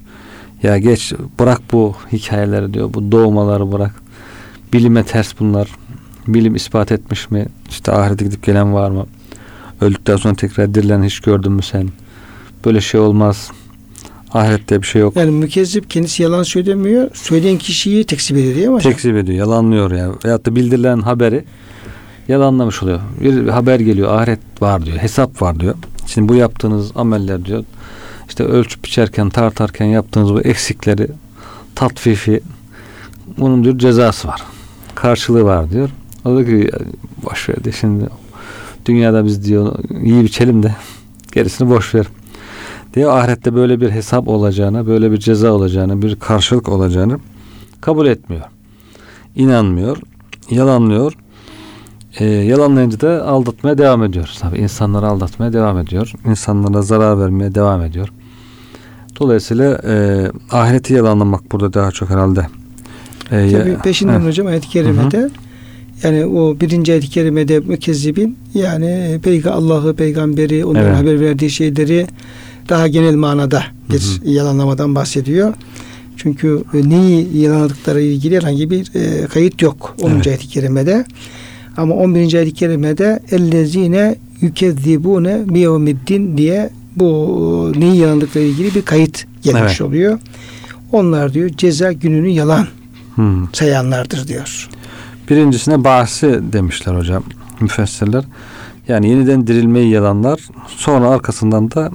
ya 0.66 0.78
geç 0.78 1.14
bırak 1.40 1.62
bu 1.72 1.96
hikayeleri 2.12 2.74
diyor. 2.74 2.94
Bu 2.94 3.12
doğmaları 3.12 3.72
bırak. 3.72 3.92
Bilime 4.74 5.04
ters 5.04 5.34
bunlar. 5.40 5.68
Bilim 6.28 6.56
ispat 6.56 6.92
etmiş 6.92 7.32
mi? 7.32 7.46
İşte 7.70 7.92
ahirete 7.92 8.26
gidip 8.26 8.44
gelen 8.44 8.74
var 8.74 8.90
mı? 8.90 9.06
Öldükten 9.82 10.16
sonra 10.16 10.36
tekrar 10.36 10.74
dirilen 10.74 11.04
hiç 11.04 11.20
gördün 11.20 11.52
mü 11.52 11.62
sen? 11.64 11.90
Böyle 12.66 12.82
şey 12.82 13.00
olmaz. 13.00 13.52
Ahirette 14.34 14.82
bir 14.82 14.88
şey 14.88 15.02
yok. 15.02 15.16
Yani 15.16 15.32
mükezzip 15.32 15.90
kendisi 15.90 16.24
yalan 16.24 16.44
söylemiyor. 16.44 17.10
Söyleyen 17.14 17.58
kişiyi 17.58 18.04
tekzip 18.04 18.38
ediyor 18.38 18.56
değil 18.56 18.68
mi? 18.68 18.80
Tekzip 18.80 19.16
ediyor, 19.16 19.38
yalanlıyor 19.38 19.92
ya. 19.92 20.12
Veyahut 20.26 20.46
da 20.46 20.56
bildirilen 20.56 21.02
haberi 21.02 21.44
yalanlamış 22.28 22.84
oluyor. 22.84 23.00
Bir 23.22 23.48
haber 23.48 23.80
geliyor, 23.80 24.14
ahiret 24.14 24.40
var 24.62 24.86
diyor, 24.86 24.98
hesap 24.98 25.42
var 25.42 25.60
diyor. 25.60 25.76
Şimdi 26.08 26.30
bu 26.30 26.36
yaptığınız 26.36 26.92
ameller 26.96 27.46
diyor, 27.46 27.64
işte 28.28 28.44
ölçüp 28.44 28.84
biçerken, 28.84 29.30
tartarken 29.30 29.86
yaptığınız 29.86 30.34
bu 30.34 30.42
eksikleri, 30.42 31.08
tatfifi, 31.76 32.42
bunun 33.38 33.64
diyor 33.64 33.78
cezası 33.78 34.28
var. 34.28 34.44
Karşılığı 34.96 35.44
var 35.44 35.72
diyor. 35.72 35.90
O 36.26 36.36
da 36.36 36.46
ki 36.46 36.70
boş 37.24 37.50
ver 37.50 37.64
de 37.64 37.72
şimdi 37.72 38.06
dünyada 38.86 39.26
biz 39.26 39.46
diyor 39.46 39.80
iyi 40.04 40.24
biçelim 40.24 40.64
de 40.64 40.76
gerisini 41.32 41.70
boş 41.70 41.96
ver. 41.96 42.06
Diyor 42.94 43.18
ahirette 43.18 43.56
böyle 43.56 43.82
bir 43.82 43.92
hesap 43.92 44.28
olacağını, 44.28 44.88
böyle 44.88 45.12
bir 45.12 45.18
ceza 45.18 45.52
olacağını, 45.52 46.02
bir 46.02 46.16
karşılık 46.16 46.70
olacağını 46.70 47.20
kabul 47.82 48.08
etmiyor. 48.08 48.44
İnanmıyor, 49.36 49.98
yalanlıyor. 50.50 51.14
Ee, 52.20 52.26
yalanlayınca 52.26 53.00
da 53.00 53.28
aldatmaya 53.28 53.78
devam 53.78 54.04
ediyor. 54.04 54.30
Tabii 54.40 54.58
insanları 54.58 55.08
aldatmaya 55.08 55.54
devam 55.54 55.78
ediyor. 55.80 56.12
İnsanlara 56.26 56.82
zarar 56.82 57.20
vermeye 57.20 57.56
devam 57.56 57.82
ediyor. 57.82 58.10
Dolayısıyla 59.20 59.82
e, 59.88 60.26
ahireti 60.52 60.94
yalanlamak 60.94 61.52
burada 61.52 61.74
daha 61.74 61.92
çok 61.92 62.10
herhalde. 62.10 62.48
E, 63.32 63.52
Tabii 63.52 63.78
peşinden 63.84 64.20
Heh. 64.22 64.26
hocam 64.28 64.48
ayet-i 64.48 64.70
kerimede 64.70 65.30
yani 66.04 66.26
o 66.26 66.60
birinci 66.62 66.92
ayet-i 66.92 67.10
kerimede 67.10 67.60
mükezzibin 67.60 68.38
yani 68.54 69.20
peyga 69.24 69.52
Allah'ı 69.52 69.96
peygamberi 69.96 70.66
onların 70.66 70.88
Evet. 70.88 70.98
haber 70.98 71.20
verdiği 71.20 71.50
şeyleri 71.50 72.08
daha 72.70 72.88
genel 72.88 73.16
manada 73.16 73.64
bir 73.92 74.22
yalanlamadan 74.26 74.96
bahsediyor. 74.96 75.54
Çünkü 76.18 76.64
e, 76.74 76.90
neyi 76.90 77.38
yalanladıkları 77.38 78.02
ilgili 78.02 78.38
herhangi 78.38 78.70
bir 78.70 78.92
e, 78.96 79.26
kayıt 79.28 79.62
yok 79.62 79.96
10. 80.02 80.10
Evet. 80.12 80.28
ayet-i 80.28 80.48
kerimede. 80.48 81.06
Ama 81.78 81.96
11. 81.96 82.34
ayet-i 82.34 82.54
kerimede 82.54 83.20
ellezine 83.32 84.16
yükezzibune 84.42 85.42
biyevmiddin 85.54 86.38
diye 86.38 86.70
bu 86.96 87.72
e, 87.76 87.80
neyi 87.80 87.98
yalanladıkları 87.98 88.44
ilgili 88.44 88.76
bir 88.76 88.82
kayıt 88.82 89.26
gelmiş 89.44 89.62
Evet. 89.62 89.82
oluyor. 89.82 90.20
Onlar 90.92 91.34
diyor 91.34 91.50
ceza 91.50 91.92
gününü 91.92 92.28
yalan 92.30 92.68
Hmm. 93.16 93.54
sayanlardır 93.54 94.28
diyor. 94.28 94.70
Birincisine 95.30 95.84
bahsi 95.84 96.40
demişler 96.54 96.96
hocam 96.96 97.24
müfessirler. 97.62 98.24
Yani 98.88 99.10
yeniden 99.10 99.48
dirilmeyi 99.48 99.90
yalanlar. 99.90 100.40
Sonra 100.68 101.10
arkasından 101.10 101.72
da 101.72 101.92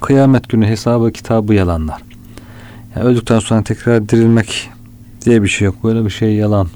kıyamet 0.00 0.48
günü 0.48 0.66
hesabı 0.66 1.12
kitabı 1.12 1.54
yalanlar. 1.54 2.02
Yani 2.96 3.06
öldükten 3.06 3.38
sonra 3.38 3.62
tekrar 3.62 4.08
dirilmek 4.08 4.70
diye 5.24 5.42
bir 5.42 5.48
şey 5.48 5.66
yok. 5.66 5.84
Böyle 5.84 6.04
bir 6.04 6.10
şey 6.10 6.34
yalan. 6.34 6.68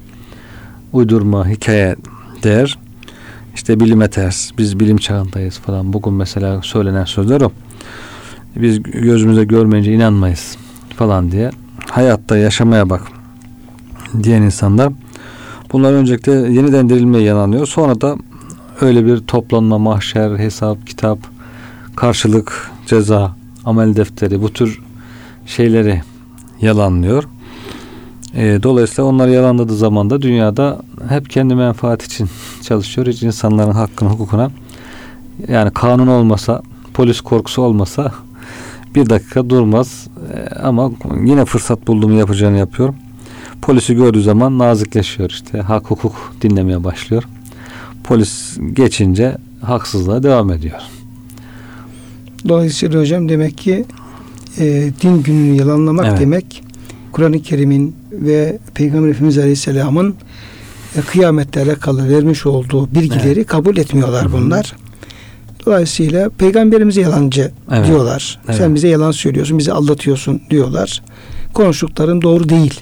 Uydurma, 0.93 1.47
hikaye 1.47 1.95
der. 2.43 2.77
İşte 3.55 3.79
bilime 3.79 4.09
ters. 4.09 4.51
Biz 4.57 4.79
bilim 4.79 4.97
çağındayız 4.97 5.57
falan. 5.57 5.93
Bugün 5.93 6.13
mesela 6.13 6.61
söylenen 6.61 7.05
sözler 7.05 7.41
o. 7.41 7.51
Biz 8.55 8.83
gözümüze 8.83 9.43
görmeyince 9.43 9.93
inanmayız 9.93 10.57
falan 10.95 11.31
diye. 11.31 11.51
Hayatta 11.89 12.37
yaşamaya 12.37 12.89
bak 12.89 13.01
diyen 14.23 14.41
insanlar 14.41 14.93
Bunlar 15.71 15.93
öncelikle 15.93 16.31
yeniden 16.31 16.89
dirilmeye 16.89 17.23
yalanıyor. 17.23 17.65
Sonra 17.65 18.01
da 18.01 18.17
öyle 18.81 19.05
bir 19.05 19.17
toplanma, 19.17 19.77
mahşer, 19.77 20.37
hesap, 20.37 20.87
kitap, 20.87 21.19
karşılık, 21.95 22.71
ceza, 22.85 23.35
amel 23.65 23.95
defteri 23.95 24.41
bu 24.41 24.53
tür 24.53 24.81
şeyleri 25.45 26.01
yalanlıyor. 26.61 27.23
E, 28.35 28.59
dolayısıyla 28.63 29.03
onlar 29.09 29.27
yalanladığı 29.27 29.75
zaman 29.75 30.09
da 30.09 30.21
dünyada 30.21 30.81
hep 31.09 31.29
kendi 31.29 31.55
menfaat 31.55 32.03
için 32.03 32.29
çalışıyor. 32.61 33.07
Hiç 33.07 33.23
insanların 33.23 33.71
hakkını, 33.71 34.09
hukukuna 34.09 34.51
yani 35.47 35.71
kanun 35.71 36.07
olmasa, 36.07 36.61
polis 36.93 37.21
korkusu 37.21 37.61
olmasa 37.61 38.11
bir 38.95 39.09
dakika 39.09 39.49
durmaz. 39.49 40.07
E, 40.33 40.55
ama 40.55 40.91
yine 41.23 41.45
fırsat 41.45 41.87
bulduğumu 41.87 42.15
yapacağını 42.15 42.57
yapıyor. 42.57 42.93
Polisi 43.61 43.95
gördüğü 43.95 44.21
zaman 44.21 44.59
nazikleşiyor 44.59 45.29
işte. 45.29 45.59
Hak 45.61 45.85
hukuk 45.91 46.33
dinlemeye 46.41 46.83
başlıyor. 46.83 47.23
Polis 48.03 48.57
geçince 48.73 49.37
haksızlığa 49.61 50.23
devam 50.23 50.51
ediyor. 50.51 50.81
Dolayısıyla 52.47 52.99
hocam 53.01 53.29
demek 53.29 53.57
ki 53.57 53.85
e, 54.57 54.91
din 55.01 55.23
gününü 55.23 55.55
yalanlamak 55.55 56.05
Evet. 56.05 56.19
demek 56.19 56.63
Kur'an-ı 57.11 57.41
Kerim'in 57.41 57.95
ve 58.11 58.57
Peygamber 58.73 59.09
Efendimiz 59.09 59.37
Aleyhisselam'ın 59.37 60.15
e, 60.95 61.01
kıyamette 61.01 61.61
alakalı 61.61 62.09
vermiş 62.09 62.45
olduğu 62.45 62.93
bilgileri 62.93 63.43
kabul 63.43 63.77
etmiyorlar 63.77 64.25
Hı 64.25 64.29
hı. 64.29 64.33
bunlar. 64.33 64.75
Dolayısıyla 65.65 66.29
peygamberimize 66.29 67.01
yalancı 67.01 67.51
Evet. 67.71 67.87
diyorlar. 67.87 68.39
Evet. 68.45 68.57
Sen 68.57 68.75
bize 68.75 68.87
yalan 68.87 69.11
söylüyorsun, 69.11 69.57
bizi 69.57 69.73
aldatıyorsun 69.73 70.41
diyorlar. 70.49 71.01
Konuştukların 71.53 72.21
doğru 72.21 72.49
değil 72.49 72.81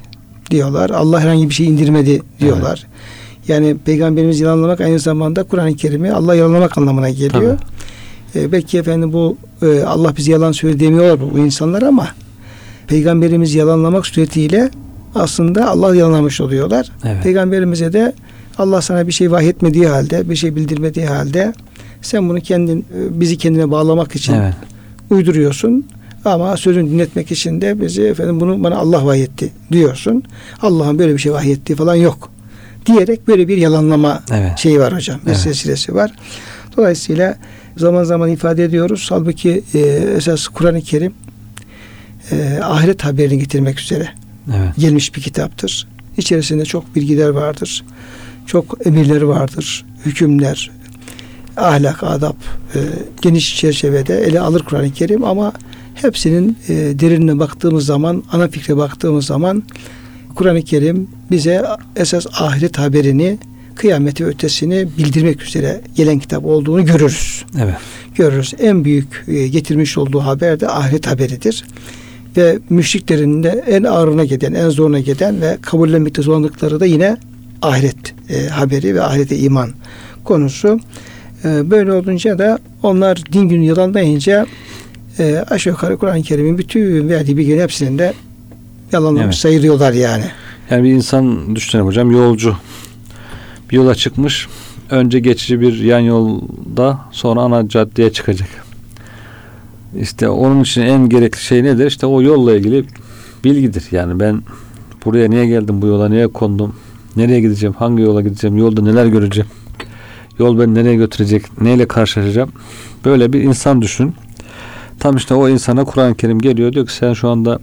diyorlar. 0.51 0.89
Allah 0.89 1.19
herhangi 1.19 1.49
bir 1.49 1.53
şey 1.53 1.67
indirmedi 1.67 2.21
diyorlar. 2.39 2.87
Yani 3.47 3.77
peygamberimizi 3.85 4.43
yalanlamak 4.43 4.81
aynı 4.81 4.99
zamanda 4.99 5.43
Kur'an-ı 5.43 5.75
Kerim'i 5.75 6.11
Allah 6.11 6.35
yalanlamak 6.35 6.77
anlamına 6.77 7.09
geliyor. 7.09 7.57
E, 8.35 8.51
belki 8.51 8.77
efendim 8.77 9.13
bu 9.13 9.37
e, 9.61 9.83
Allah 9.83 10.17
bizi 10.17 10.31
yalan 10.31 10.51
söyledi 10.51 10.79
demiyorlar 10.79 11.21
bu, 11.21 11.33
bu 11.33 11.39
insanlar 11.39 11.81
ama 11.81 12.07
peygamberimizi 12.87 13.57
yalanlamak 13.57 14.07
suretiyle 14.07 14.69
aslında 15.15 15.69
Allah 15.69 15.95
yalanlamış 15.95 16.41
oluyorlar. 16.41 16.91
Evet. 17.05 17.23
Peygamberimize 17.23 17.93
de 17.93 18.13
Allah 18.57 18.81
sana 18.81 19.07
bir 19.07 19.11
şey 19.11 19.31
vahyetmediği 19.31 19.87
halde, 19.87 20.29
bir 20.29 20.35
şey 20.35 20.55
bildirmediği 20.55 21.05
halde 21.05 21.53
sen 22.01 22.29
bunu 22.29 22.41
kendin 22.41 22.79
e, 22.79 23.19
bizi 23.19 23.37
kendine 23.37 23.71
bağlamak 23.71 24.15
için 24.15 24.33
Evet. 24.33 24.53
uyduruyorsun. 25.09 25.85
Ama 26.25 26.57
sözünü 26.57 26.89
dinletmek 26.89 27.31
için 27.31 27.61
de 27.61 27.81
bizi 27.81 28.01
efendim 28.03 28.39
bunu 28.39 28.63
bana 28.63 28.75
Allah 28.77 29.05
vahyetti 29.05 29.51
diyorsun. 29.71 30.23
Allah'ın 30.61 30.99
böyle 30.99 31.13
bir 31.13 31.17
şey 31.19 31.31
vahyettiği 31.31 31.75
falan 31.77 31.95
yok. 31.95 32.29
Diyerek 32.85 33.27
böyle 33.27 33.47
bir 33.47 33.57
yalanlama 33.57 34.23
Evet. 34.31 34.57
şeyi 34.57 34.79
var 34.79 34.95
hocam. 34.95 35.19
Bir 35.25 35.27
Evet. 35.29 35.39
silsilesi 35.39 35.95
var. 35.95 36.11
Dolayısıyla 36.77 37.35
zaman 37.77 38.03
zaman 38.03 38.29
ifade 38.29 38.63
ediyoruz. 38.63 39.07
Halbuki 39.09 39.63
e, 39.73 39.79
esas 40.17 40.47
Kur'an-ı 40.47 40.81
Kerim 40.81 41.13
e, 42.31 42.59
ahiret 42.63 43.05
haberini 43.05 43.39
getirmek 43.39 43.79
üzere 43.79 44.09
Evet. 44.55 44.69
gelmiş 44.77 45.15
bir 45.15 45.21
kitaptır. 45.21 45.87
İçerisinde 46.17 46.65
çok 46.65 46.95
bilgiler 46.95 47.29
vardır. 47.29 47.83
Çok 48.45 48.87
emirleri 48.87 49.27
vardır. 49.27 49.85
Hükümler, 50.05 50.71
ahlak, 51.57 52.03
adap 52.03 52.35
e, 52.75 52.79
geniş 53.21 53.57
çerçevede 53.57 54.21
ele 54.21 54.39
alır 54.39 54.63
Kur'an-ı 54.63 54.93
Kerim 54.93 55.23
ama 55.23 55.53
hepsinin 55.95 56.57
e, 56.69 56.73
derinine 56.73 57.39
baktığımız 57.39 57.85
zaman, 57.85 58.23
ana 58.31 58.47
fikre 58.47 58.77
baktığımız 58.77 59.25
zaman 59.25 59.63
Kur'an-ı 60.35 60.61
Kerim 60.61 61.07
bize 61.31 61.65
esas 61.95 62.25
ahiret 62.41 62.77
haberini 62.77 63.37
kıyameti 63.75 64.25
ötesini 64.25 64.87
bildirmek 64.97 65.43
üzere 65.43 65.81
gelen 65.95 66.19
kitap 66.19 66.45
olduğunu 66.45 66.85
görürüz. 66.85 67.45
Evet. 67.61 67.75
Görürüz. 68.15 68.53
En 68.59 68.85
büyük 68.85 69.25
e, 69.27 69.47
getirmiş 69.47 69.97
olduğu 69.97 70.19
haber 70.19 70.59
de 70.59 70.69
ahiret 70.69 71.07
haberidir. 71.07 71.63
Ve 72.37 72.59
müşriklerin 72.69 73.43
de 73.43 73.63
en 73.67 73.83
ağırına 73.83 74.25
giden, 74.25 74.53
en 74.53 74.69
zoruna 74.69 74.99
giden 74.99 75.41
ve 75.41 75.57
kabullenmekte 75.61 76.21
zorlandıkları 76.21 76.79
da 76.79 76.85
yine 76.85 77.17
ahiret 77.61 78.13
e, 78.29 78.47
haberi 78.47 78.95
ve 78.95 79.01
ahirete 79.01 79.37
iman 79.37 79.69
konusu. 80.23 80.79
E, 81.45 81.71
böyle 81.71 81.93
olunca 81.93 82.39
da 82.39 82.59
onlar 82.83 83.23
din 83.33 83.41
günü 83.49 83.65
yalanlayınca 83.65 84.45
e, 85.19 85.43
aşağı 85.49 85.73
yukarı 85.73 85.97
Kur'an-ı 85.97 86.21
Kerim'in 86.21 86.57
bütün 86.57 87.09
verdiği 87.09 87.37
bilgilerin 87.37 87.61
hepsinin 87.61 87.97
de 87.97 88.13
yalanlamış 88.91 89.25
Evet. 89.25 89.35
sayılıyorlar 89.35 89.93
yani. 89.93 90.25
Yani 90.69 90.83
bir 90.83 90.91
insan 90.91 91.55
düşünelim 91.55 91.87
hocam 91.87 92.11
yolcu 92.11 92.55
bir 93.71 93.75
yola 93.75 93.95
çıkmış 93.95 94.47
önce 94.89 95.19
geçici 95.19 95.61
bir 95.61 95.79
yan 95.79 95.99
yolda 95.99 96.99
sonra 97.11 97.41
ana 97.41 97.69
caddeye 97.69 98.13
çıkacak. 98.13 98.66
İşte 99.95 100.29
onun 100.29 100.61
için 100.61 100.81
en 100.81 101.09
gerekli 101.09 101.39
şey 101.39 101.63
nedir? 101.63 101.85
İşte 101.85 102.05
o 102.05 102.21
yolla 102.21 102.55
ilgili 102.55 102.85
bilgidir. 103.43 103.87
Yani 103.91 104.19
ben 104.19 104.41
buraya 105.05 105.29
niye 105.29 105.47
geldim 105.47 105.81
bu 105.81 105.87
yola 105.87 106.09
niye 106.09 106.27
kondum 106.27 106.75
nereye 107.15 107.41
gideceğim 107.41 107.75
hangi 107.79 108.01
yola 108.01 108.21
gideceğim 108.21 108.57
yolda 108.57 108.81
neler 108.81 109.05
göreceğim 109.05 109.49
yol 110.39 110.59
beni 110.59 110.73
nereye 110.73 110.95
götürecek 110.95 111.61
neyle 111.61 111.87
karşılaşacağım 111.87 112.51
böyle 113.05 113.33
bir 113.33 113.41
insan 113.41 113.81
düşün. 113.81 114.13
Tam 114.99 115.15
işte 115.15 115.33
o 115.33 115.49
insana 115.49 115.85
Kur'an-ı 115.85 116.15
Kerim 116.15 116.39
geliyor 116.39 116.73
diyor 116.73 116.87
ki 116.87 116.93
sen 116.93 117.13
şu 117.13 117.29
anda 117.29 117.59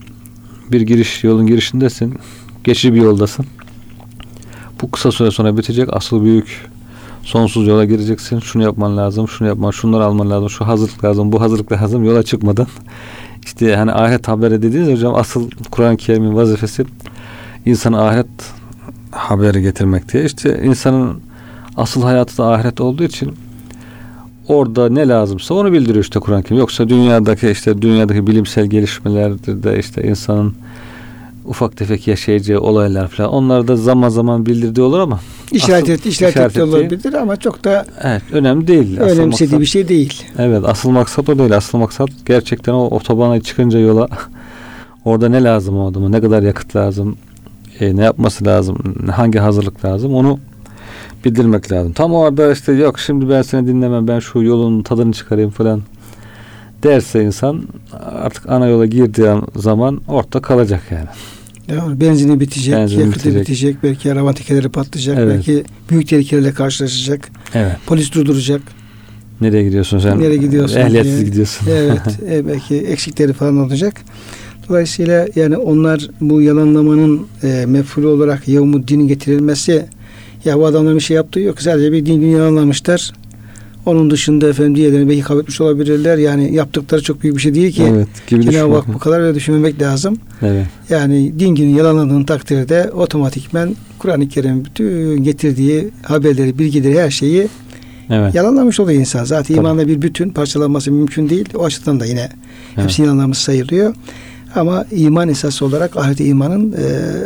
bir 0.72 0.80
giriş 0.80 1.24
yolun 1.24 1.46
girişindesin 1.46 2.14
geçici 2.64 2.94
bir 2.94 3.02
yoldasın. 3.02 3.46
Bu 4.82 4.90
kısa 4.90 5.12
süre 5.12 5.30
sonra 5.30 5.56
bitecek. 5.56 5.88
Asıl 5.92 6.24
büyük 6.24 6.66
sonsuz 7.24 7.66
yola 7.66 7.84
gireceksin. 7.84 8.38
Şunu 8.38 8.62
yapman 8.62 8.96
lazım, 8.96 9.28
şunu 9.28 9.48
yapman, 9.48 9.70
şunları 9.70 10.04
alman 10.04 10.30
lazım, 10.30 10.50
şu 10.50 10.66
hazırlık 10.66 11.04
lazım, 11.04 11.32
bu 11.32 11.40
hazırlık 11.40 11.72
lazım 11.72 12.04
yola 12.04 12.22
çıkmadan. 12.22 12.66
İşte 13.44 13.76
hani 13.76 13.92
ahiret 13.92 14.28
haberi 14.28 14.62
dediğiniz 14.62 14.92
hocam 14.92 15.14
asıl 15.14 15.50
Kur'an-ı 15.70 15.96
Kerim'in 15.96 16.34
vazifesi 16.34 16.84
insana 17.66 18.08
ahiret 18.08 18.26
haberi 19.10 19.62
getirmek 19.62 20.12
diye. 20.12 20.24
İşte 20.24 20.60
insanın 20.64 21.20
asıl 21.76 22.02
hayatı 22.02 22.38
da 22.38 22.52
ahiret 22.52 22.80
olduğu 22.80 23.04
için 23.04 23.34
orada 24.48 24.88
ne 24.88 25.08
lazımsa 25.08 25.54
onu 25.54 25.72
bildiriyor 25.72 26.04
işte 26.04 26.20
Kur'an-ı 26.20 26.42
Kerim. 26.42 26.58
Yoksa 26.58 26.88
dünyadaki 26.88 27.50
işte 27.50 27.82
dünyadaki 27.82 28.26
bilimsel 28.26 28.66
gelişmelerde 28.66 29.62
de 29.62 29.78
işte 29.78 30.02
insanın 30.02 30.54
ufak 31.44 31.76
tefek 31.76 32.08
yaşayacağı 32.08 32.60
olaylar 32.60 33.08
falan 33.08 33.30
onlar 33.30 33.68
da 33.68 33.76
zaman 33.76 34.08
zaman 34.08 34.46
bildirdiği 34.46 34.82
olur 34.82 34.98
ama 34.98 35.20
İşaret, 35.52 35.88
et, 35.88 36.06
işaret, 36.06 36.34
işaret 36.34 36.50
ettiği 36.50 36.62
olabilir 36.62 37.12
ama 37.14 37.36
çok 37.36 37.64
da 37.64 37.86
evet 38.02 38.22
önemli 38.32 38.66
değil. 38.66 38.98
Önemsediği 38.98 39.50
maksat- 39.56 39.60
bir 39.60 39.66
şey 39.66 39.88
değil. 39.88 40.22
Evet 40.38 40.62
asıl 40.66 40.90
maksat 40.90 41.28
o 41.28 41.38
değil. 41.38 41.56
Asıl 41.56 41.78
maksat 41.78 42.08
gerçekten 42.26 42.72
o 42.72 42.84
otobana 42.86 43.40
çıkınca 43.40 43.78
yola 43.78 44.08
orada 45.04 45.28
ne 45.28 45.42
lazım 45.42 45.78
o 45.78 45.90
adama, 45.90 46.08
ne 46.08 46.20
kadar 46.20 46.42
yakıt 46.42 46.76
lazım, 46.76 47.16
e, 47.80 47.96
ne 47.96 48.02
yapması 48.04 48.44
lazım, 48.44 48.78
hangi 49.12 49.38
hazırlık 49.38 49.84
lazım 49.84 50.14
onu 50.14 50.38
bildirmek 51.24 51.72
lazım. 51.72 51.92
Tam 51.92 52.14
orada 52.14 52.52
işte 52.52 52.72
yok 52.72 52.98
şimdi 52.98 53.28
ben 53.28 53.42
seni 53.42 53.66
dinlemem 53.66 54.08
ben 54.08 54.18
şu 54.18 54.42
yolun 54.42 54.82
tadını 54.82 55.12
çıkarayım 55.12 55.50
falan 55.50 55.82
derse 56.84 57.24
insan 57.24 57.62
artık 58.02 58.48
ana 58.48 58.66
yola 58.66 58.86
girdiği 58.86 59.26
zaman 59.56 60.00
ortada 60.08 60.42
kalacak 60.42 60.82
yani. 60.90 61.08
Ya, 61.68 62.00
benzini 62.00 62.40
bitecek, 62.40 62.74
yakıtı 62.74 63.04
bitecek. 63.10 63.40
bitecek. 63.40 63.76
belki 63.82 64.12
araba 64.12 64.32
tekerleri 64.34 64.68
patlayacak, 64.68 65.18
Evet. 65.18 65.34
belki 65.34 65.64
büyük 65.90 66.08
tehlikelerle 66.08 66.52
karşılaşacak, 66.52 67.28
Evet. 67.54 67.76
polis 67.86 68.12
durduracak. 68.12 68.62
Nereye 69.40 69.64
gidiyorsun 69.64 69.98
sen? 69.98 70.20
Nereye 70.20 70.36
gidiyorsun 70.36 70.76
Ehliyetsiz 70.80 71.16
diye. 71.16 71.24
gidiyorsun. 71.24 71.66
evet, 71.70 72.00
e, 72.30 72.46
belki 72.46 72.76
eksikleri 72.76 73.32
falan 73.32 73.56
olacak. 73.58 73.94
Dolayısıyla 74.68 75.26
yani 75.36 75.56
onlar 75.56 76.08
bu 76.20 76.42
yalanlamanın 76.42 77.26
e, 77.42 77.66
mefulü 77.66 78.06
olarak 78.06 78.46
din 78.46 79.08
getirilmesi 79.08 79.86
ya 80.44 80.58
bu 80.58 80.66
adamların 80.66 80.96
bir 80.96 81.02
şey 81.02 81.16
yaptığı 81.16 81.40
yok. 81.40 81.62
Sadece 81.62 81.92
bir 81.92 82.06
din 82.06 82.20
yalanlamışlar. 82.26 83.12
Onun 83.86 84.10
dışında 84.10 84.48
efendim 84.48 84.74
diğerlerini 84.76 85.08
belki 85.08 85.22
kabul 85.22 85.40
etmiş 85.40 85.60
olabilirler. 85.60 86.18
Yani 86.18 86.54
yaptıkları 86.54 87.02
çok 87.02 87.22
büyük 87.22 87.36
bir 87.36 87.40
şey 87.40 87.54
değil 87.54 87.72
ki. 87.72 87.82
evet. 87.88 88.08
Gibi 88.26 88.50
Cenab-ı. 88.50 88.74
Hak 88.74 88.94
bu 88.94 88.98
kadar 88.98 89.20
öyle 89.20 89.34
düşünmemek 89.34 89.82
lazım. 89.82 90.16
Evet. 90.42 90.66
Yani 90.90 91.38
din 91.38 91.54
günü 91.54 91.76
yalanladığın 91.78 92.24
takdirde 92.24 92.90
otomatikmen 92.92 93.76
Kur'an-ı 93.98 94.28
Kerim 94.28 94.64
bütün 94.64 95.24
getirdiği 95.24 95.90
haberleri, 96.02 96.58
bilgileri, 96.58 97.00
her 97.00 97.10
şeyi 97.10 97.48
Evet. 98.10 98.34
yalanlamış 98.34 98.80
oluyor 98.80 99.00
insan. 99.00 99.24
Zaten 99.24 99.54
Tabii. 99.54 99.58
imanla 99.58 99.88
bir 99.88 100.02
bütün 100.02 100.30
parçalanması 100.30 100.92
mümkün 100.92 101.28
değil. 101.28 101.48
O 101.54 101.64
açıdan 101.64 102.00
da 102.00 102.06
yine 102.06 102.28
hepsi 102.74 103.02
yalanlamış 103.02 103.38
sayılıyor. 103.38 103.94
Ama 104.54 104.84
iman 104.90 105.28
esası 105.28 105.64
olarak 105.64 105.96
ahiret 105.96 106.20
imanın 106.20 106.72
e, 106.72 106.76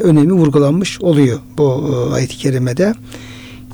önemi 0.02 0.32
vurgulanmış 0.32 1.00
oluyor 1.00 1.38
bu 1.58 1.94
e, 2.10 2.14
ayet-i 2.14 2.36
kerimede. 2.36 2.94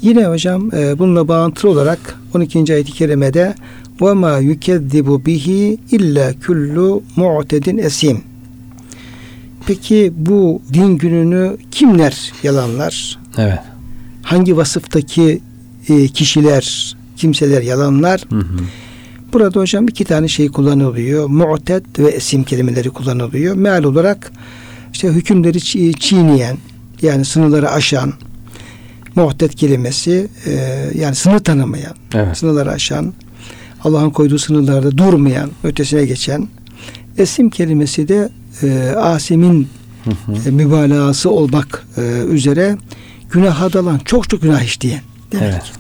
Yine 0.03 0.27
hocam 0.27 0.71
e, 0.75 0.99
bununla 0.99 1.29
bağlantılı 1.29 1.71
olarak 1.71 2.19
12. 2.35 2.75
ayet-i 2.75 2.93
kerimede 2.93 3.55
ve 4.03 4.13
ma 4.13 4.39
yukezzibu 4.39 5.27
bihi 5.27 5.79
illa 5.91 6.35
kullu 6.47 7.03
mu'tedin 7.17 7.79
esim. 7.79 8.21
Peki 9.67 10.13
bu 10.17 10.63
din 10.73 10.99
gününü 10.99 11.57
kimler 11.71 12.33
yalanlar? 12.43 13.19
Evet. 13.39 13.59
Hangi 14.23 14.57
vasıftaki 14.57 15.41
e, 15.89 16.09
kişiler, 16.09 16.97
kimseler 17.17 17.63
yalanlar? 17.63 18.25
Hı 18.31 18.39
hı. 18.39 18.59
Burada 19.33 19.61
hocam 19.61 19.89
iki 19.89 20.05
tane 20.05 20.29
şey 20.29 20.49
kullanılıyor. 20.49 21.27
Mu'ted 21.27 21.85
ve 21.99 22.09
esim 22.09 22.45
kelimeleri 22.45 22.91
kullanılıyor. 22.91 23.55
Meal 23.55 23.85
olarak 23.85 24.33
işte 24.93 25.09
hükümleri 25.09 25.61
çiğneyen, 26.01 26.59
yani 27.03 27.25
sınırları 27.25 27.71
aşan, 27.71 28.13
mu'ted 29.17 29.51
kelimesi 29.51 30.29
e, 30.47 30.51
yani 30.95 31.15
sınır 31.15 31.39
tanımayan, 31.39 31.95
Evet. 32.15 32.37
sınırları 32.37 32.71
aşan, 32.71 33.13
Allah'ın 33.85 34.11
koyduğu 34.11 34.39
sınırlarda 34.39 34.99
durmayan, 34.99 35.51
ötesine 35.65 36.05
geçen. 36.07 36.49
Esim 37.19 37.51
kelimesi 37.51 38.09
de 38.09 38.29
e, 38.63 38.95
asimin 38.97 39.69
Hı 40.05 40.11
hı. 40.11 40.49
e, 40.49 40.51
mübalağası 40.51 41.31
olmak 41.31 41.87
e, 41.97 42.01
üzere 42.31 42.77
günaha 43.31 43.73
dalan, 43.73 43.99
çok 44.05 44.31
çok 44.31 44.43
günah 44.43 44.63
işleyen 44.63 45.03
demek. 45.33 45.49
Evet. 45.53 45.73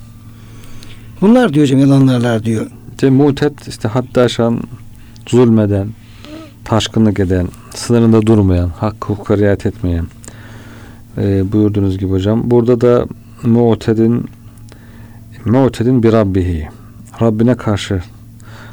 Bunlar 1.20 1.55
diyor 1.55 1.66
hocam 1.66 1.79
yalanlarlar 1.79 2.44
diyor. 2.44 2.66
İşte 2.90 3.11
mutet 3.11 3.68
işte 3.68 3.88
haddi 3.88 4.20
aşan, 4.20 4.61
zulmeden, 5.29 5.88
taşkınlık 6.64 7.20
eden, 7.20 7.49
sınırında 7.75 8.23
durmayan, 8.23 8.68
hakkı 8.68 9.12
hukuka 9.12 9.38
riayet 9.38 9.66
etmeyen 9.66 10.07
e, 11.18 11.53
buyurduğunuz 11.53 11.99
gibi 11.99 12.11
hocam. 12.11 12.51
Burada 12.51 12.81
da 12.81 13.07
mu'tedin 13.45 14.29
mu'tedin 15.45 16.03
bir 16.03 16.13
Rabbihi 16.13 16.69
Rabbine 17.21 17.55
karşı 17.55 18.03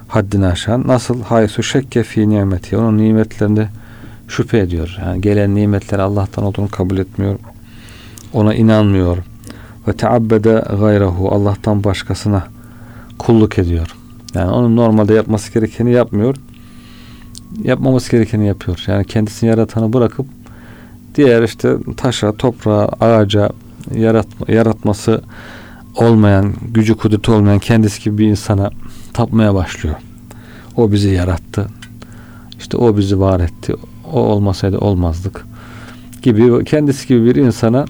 haddini 0.07 0.47
aşan 0.47 0.87
nasıl 0.87 1.21
haysu 1.21 1.63
şekke 1.63 2.03
fi 2.03 2.29
nimeti 2.29 2.77
onun 2.77 2.97
nimetlerinde 2.97 3.69
şüphe 4.27 4.59
ediyor. 4.59 4.97
Yani 5.05 5.21
gelen 5.21 5.55
nimetler 5.55 5.99
Allah'tan 5.99 6.43
olduğunu 6.43 6.67
kabul 6.67 6.97
etmiyor. 6.97 7.39
Ona 8.33 8.53
inanmıyor. 8.53 9.17
Ve 9.87 9.93
teabbede 9.93 10.63
gayrehu 10.79 11.29
Allah'tan 11.35 11.83
başkasına 11.83 12.43
kulluk 13.19 13.59
ediyor. 13.59 13.95
Yani 14.33 14.51
onun 14.51 14.75
normalde 14.75 15.13
yapması 15.13 15.53
gerekeni 15.53 15.91
yapmıyor. 15.91 16.35
Yapmaması 17.63 18.11
gerekeni 18.11 18.47
yapıyor. 18.47 18.83
Yani 18.87 19.05
kendisini 19.05 19.49
yaratanı 19.49 19.93
bırakıp 19.93 20.25
diğer 21.15 21.43
işte 21.43 21.75
taşa, 21.97 22.31
toprağa, 22.31 22.89
ağaca 22.99 23.49
yaratma, 23.95 24.53
yaratması 24.53 25.21
olmayan, 25.95 26.53
gücü 26.73 26.97
kudreti 26.97 27.31
olmayan 27.31 27.59
kendisi 27.59 28.03
gibi 28.03 28.17
bir 28.17 28.27
insana 28.27 28.71
tapmaya 29.13 29.55
başlıyor. 29.55 29.95
O 30.77 30.91
bizi 30.91 31.09
yarattı. 31.09 31.67
İşte 32.59 32.77
o 32.77 32.97
bizi 32.97 33.19
var 33.19 33.39
etti. 33.39 33.75
O 34.13 34.19
olmasaydı 34.19 34.77
olmazdık. 34.77 35.45
Gibi 36.21 36.65
kendisi 36.65 37.07
gibi 37.07 37.25
bir 37.25 37.35
insana 37.35 37.85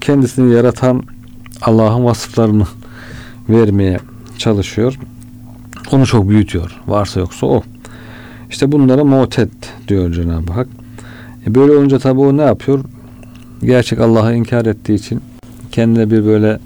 kendisini 0.00 0.54
yaratan 0.54 1.02
Allah'ın 1.62 2.04
vasıflarını 2.04 2.66
vermeye 3.48 3.98
çalışıyor. 4.38 4.98
Onu 5.92 6.06
çok 6.06 6.28
büyütüyor. 6.28 6.80
Varsa 6.86 7.20
yoksa 7.20 7.46
o. 7.46 7.62
İşte 8.50 8.72
bunlara 8.72 9.04
mutet 9.04 9.50
diyor 9.88 10.12
Cenab-ı 10.12 10.52
Hak. 10.52 10.68
E 11.46 11.54
böyle 11.54 11.72
olunca 11.72 11.98
tabi 11.98 12.20
o 12.20 12.36
ne 12.36 12.42
yapıyor? 12.42 12.84
Gerçek 13.62 14.00
Allah'ı 14.00 14.34
inkar 14.34 14.66
ettiği 14.66 14.94
için 14.94 15.20
kendine 15.72 16.10
bir 16.10 16.24
böyle 16.24 16.58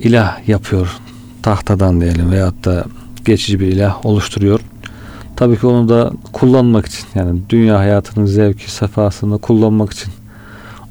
ilah 0.00 0.48
yapıyor. 0.48 0.96
Tahtadan 1.42 2.00
diyelim 2.00 2.30
veyahut 2.30 2.64
da 2.64 2.84
geçici 3.24 3.60
bir 3.60 3.66
ilah 3.66 4.06
oluşturuyor. 4.06 4.60
Tabii 5.36 5.58
ki 5.58 5.66
onu 5.66 5.88
da 5.88 6.12
kullanmak 6.32 6.86
için 6.86 7.06
yani 7.14 7.40
dünya 7.48 7.78
hayatının 7.78 8.26
zevki 8.26 8.70
sefasını 8.70 9.38
kullanmak 9.38 9.92
için 9.92 10.12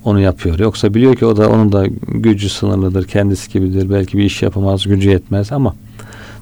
onu 0.05 0.19
yapıyor. 0.19 0.59
Yoksa 0.59 0.93
biliyor 0.93 1.15
ki 1.15 1.25
o 1.25 1.37
da 1.37 1.49
onun 1.49 1.71
da 1.71 1.87
gücü 2.07 2.49
sınırlıdır, 2.49 3.07
kendisi 3.07 3.51
gibidir. 3.51 3.89
Belki 3.89 4.17
bir 4.17 4.23
iş 4.23 4.41
yapamaz, 4.41 4.83
gücü 4.83 5.09
yetmez 5.09 5.51
ama 5.51 5.75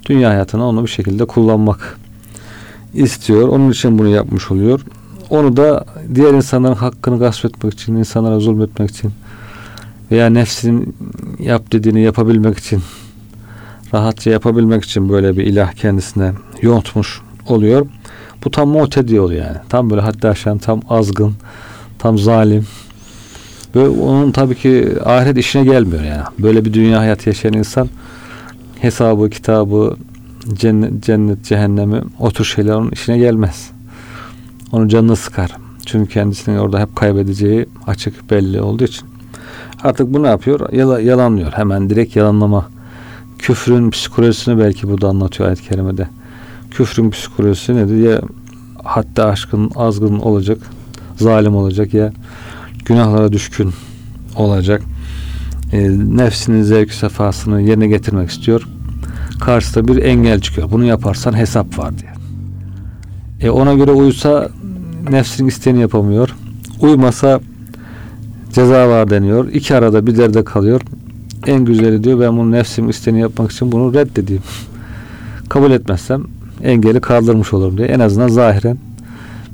dünya 0.05 0.29
hayatına 0.29 0.67
onu 0.67 0.83
bir 0.83 0.89
şekilde 0.89 1.25
kullanmak 1.25 1.97
istiyor. 2.93 3.47
Onun 3.47 3.71
için 3.71 3.99
bunu 3.99 4.07
yapmış 4.07 4.51
oluyor. 4.51 4.81
Onu 5.29 5.57
da 5.57 5.85
diğer 6.15 6.33
insanların 6.33 6.75
hakkını 6.75 7.19
gasp 7.19 7.45
etmek 7.45 7.73
için, 7.73 7.95
insanlara 7.95 8.39
zulmetmek 8.39 8.89
için 8.89 9.11
veya 10.11 10.29
nefsinin 10.29 10.95
yap 11.39 11.71
dediğini 11.71 12.01
yapabilmek 12.01 12.57
için 12.57 12.81
rahatça 13.93 14.29
yapabilmek 14.29 14.83
için 14.83 15.09
böyle 15.09 15.37
bir 15.37 15.45
ilah 15.45 15.73
kendisine 15.73 16.33
yontmuş 16.61 17.21
oluyor. 17.47 17.87
Bu 18.45 18.51
tam 18.51 18.69
muhtedi 18.69 19.19
oluyor 19.19 19.45
yani. 19.45 19.57
Tam 19.69 19.89
böyle 19.89 20.01
haddi 20.01 20.27
aşan, 20.27 20.57
tam 20.57 20.81
azgın, 20.89 21.33
tam 21.99 22.17
zalim. 22.17 22.67
Böyle 23.75 23.89
onun 23.89 24.31
tabii 24.31 24.55
ki 24.55 24.89
ahiret 25.05 25.37
işine 25.37 25.63
gelmiyor 25.63 26.03
yani. 26.03 26.23
Böyle 26.39 26.65
bir 26.65 26.73
dünya 26.73 26.99
hayatı 26.99 27.29
yaşayan 27.29 27.53
insan 27.53 27.89
hesabı, 28.79 29.29
kitabı, 29.29 29.97
cennet, 30.53 31.03
cennet, 31.03 31.43
cehennemi 31.45 32.01
o 32.19 32.31
tür 32.31 32.45
şeyler 32.45 32.73
onun 32.73 32.91
işine 32.91 33.17
gelmez. 33.17 33.71
Onun 34.71 34.87
canını 34.87 35.15
sıkar. 35.15 35.51
Çünkü 35.85 36.13
kendisinin 36.13 36.57
orada 36.57 36.79
hep 36.79 36.95
kaybedeceği 36.95 37.65
açık 37.87 38.31
belli 38.31 38.61
olduğu 38.61 38.83
için. 38.83 39.07
Artık 39.83 40.13
bu 40.13 40.23
ne 40.23 40.27
yapıyor? 40.27 40.73
Yala, 40.73 40.99
yalanlıyor. 40.99 41.51
Hemen 41.51 41.89
direkt 41.89 42.15
yalanlama. 42.15 42.69
Küfrün 43.39 43.89
psikolojisini 43.89 44.59
belki 44.59 44.89
burada 44.89 45.07
anlatıyor 45.07 45.49
ayet-i 45.49 45.69
kerimede. 45.69 46.07
Küfrün 46.71 47.09
psikolojisi 47.09 47.75
nedir? 47.75 48.09
Ya 48.09 48.21
hatta 48.83 49.25
aşkın, 49.25 49.71
azgın 49.75 50.19
olacak, 50.19 50.57
zalim 51.15 51.55
olacak 51.55 51.93
ya 51.93 52.13
günahlara 52.85 53.31
düşkün 53.31 53.73
olacak. 54.35 54.81
E, 55.71 55.89
nefsinin 55.89 56.63
zevk 56.63 56.93
sefasını 56.93 57.61
yerine 57.61 57.87
getirmek 57.87 58.29
istiyor. 58.29 58.67
Karşısında 59.39 59.87
bir 59.87 60.03
engel 60.03 60.41
çıkıyor. 60.41 60.71
Bunu 60.71 60.85
yaparsan 60.85 61.37
hesap 61.37 61.79
var 61.79 61.99
diye. 61.99 62.16
E 63.41 63.49
ona 63.49 63.73
göre 63.73 63.91
uysa 63.91 64.49
nefsinin 65.09 65.47
isteğini 65.47 65.81
yapamıyor. 65.81 66.35
Uymasa 66.81 67.39
ceza 68.53 68.89
var 68.89 69.09
deniyor. 69.09 69.47
İki 69.53 69.75
arada 69.75 70.07
bir 70.07 70.17
derde 70.17 70.43
kalıyor. 70.43 70.81
En 71.47 71.65
güzeli 71.65 72.03
diyor 72.03 72.19
ben 72.19 72.37
bunu 72.37 72.51
nefsim 72.51 72.89
isteğini 72.89 73.19
yapmak 73.19 73.51
için 73.51 73.71
bunu 73.71 73.93
reddedeyim. 73.93 74.43
Kabul 75.49 75.71
etmezsem 75.71 76.23
engeli 76.63 77.01
kaldırmış 77.01 77.53
olurum 77.53 77.77
diye. 77.77 77.87
En 77.87 77.99
azından 77.99 78.27
zahiren 78.27 78.77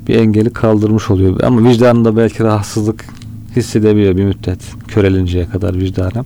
bir 0.08 0.14
engeli 0.14 0.50
kaldırmış 0.50 1.10
oluyor. 1.10 1.40
Ama 1.40 1.68
vicdanında 1.68 2.16
belki 2.16 2.44
rahatsızlık 2.44 3.04
hissedebiliyor 3.56 4.16
bir 4.16 4.24
müddet. 4.24 4.58
Körelinceye 4.88 5.46
kadar 5.46 5.74
vicdanen. 5.74 6.24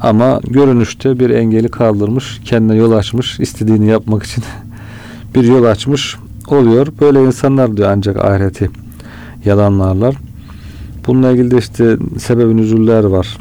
Ama 0.00 0.40
görünüşte 0.44 1.18
bir 1.18 1.30
engeli 1.30 1.68
kaldırmış, 1.68 2.40
kendine 2.44 2.76
yol 2.76 2.92
açmış, 2.92 3.40
istediğini 3.40 3.88
yapmak 3.88 4.22
için 4.22 4.44
bir 5.34 5.44
yol 5.44 5.64
açmış 5.64 6.16
oluyor. 6.52 6.86
Böyle 7.00 7.24
insanlar 7.24 7.76
diyor 7.76 7.90
ancak 7.90 8.24
ahireti 8.24 8.70
yalanlarlar. 9.44 10.14
Bununla 11.06 11.30
ilgili 11.30 11.50
de 11.50 11.58
işte 11.58 11.96
sebebin 12.18 12.58
üzüller 12.58 13.04
var. 13.04 13.38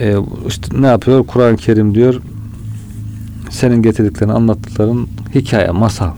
Ee, 0.00 0.16
işte 0.48 0.82
ne 0.82 0.86
yapıyor? 0.86 1.26
Kur'an-ı 1.26 1.56
Kerim 1.56 1.94
diyor 1.94 2.20
senin 3.50 3.82
getirdiklerini 3.82 4.32
anlattıkların 4.32 5.08
hikaye, 5.34 5.70
masal 5.70 6.10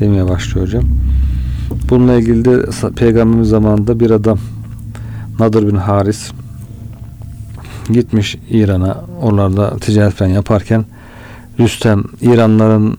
demeye 0.00 0.28
başlıyor 0.28 0.66
hocam. 0.66 0.84
Bununla 1.90 2.14
ilgili 2.14 2.44
de 2.44 2.64
peygamberimiz 2.96 3.48
zamanında 3.48 4.00
bir 4.00 4.10
adam 4.10 4.38
Nadir 5.38 5.66
bin 5.66 5.76
Haris 5.76 6.32
gitmiş 7.92 8.38
İran'a 8.50 9.04
oralarda 9.22 9.76
ticaret 9.76 10.14
falan 10.14 10.30
yaparken 10.30 10.84
Rüstem 11.60 12.04
İranların 12.20 12.98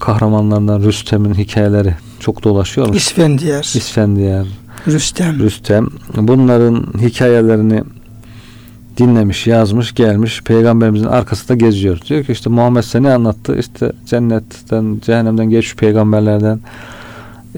kahramanlarından 0.00 0.82
Rüstem'in 0.82 1.34
hikayeleri 1.34 1.94
çok 2.20 2.44
dolaşıyor. 2.44 2.94
İsfendiyar. 2.94 3.62
İsfendiyar. 3.74 4.46
Rüstem. 4.86 5.38
Rüstem. 5.38 5.88
Bunların 6.16 6.86
hikayelerini 7.00 7.82
dinlemiş, 8.98 9.46
yazmış, 9.46 9.94
gelmiş. 9.94 10.42
Peygamberimizin 10.42 11.06
arkasında 11.06 11.54
geziyor. 11.54 12.00
Diyor 12.08 12.24
ki 12.24 12.32
işte 12.32 12.50
Muhammed 12.50 12.82
size 12.82 13.02
ne 13.02 13.12
anlattı? 13.12 13.58
İşte 13.58 13.92
cennetten, 14.06 15.00
cehennemden 15.06 15.50
geçmiş 15.50 15.76
peygamberlerden. 15.76 16.60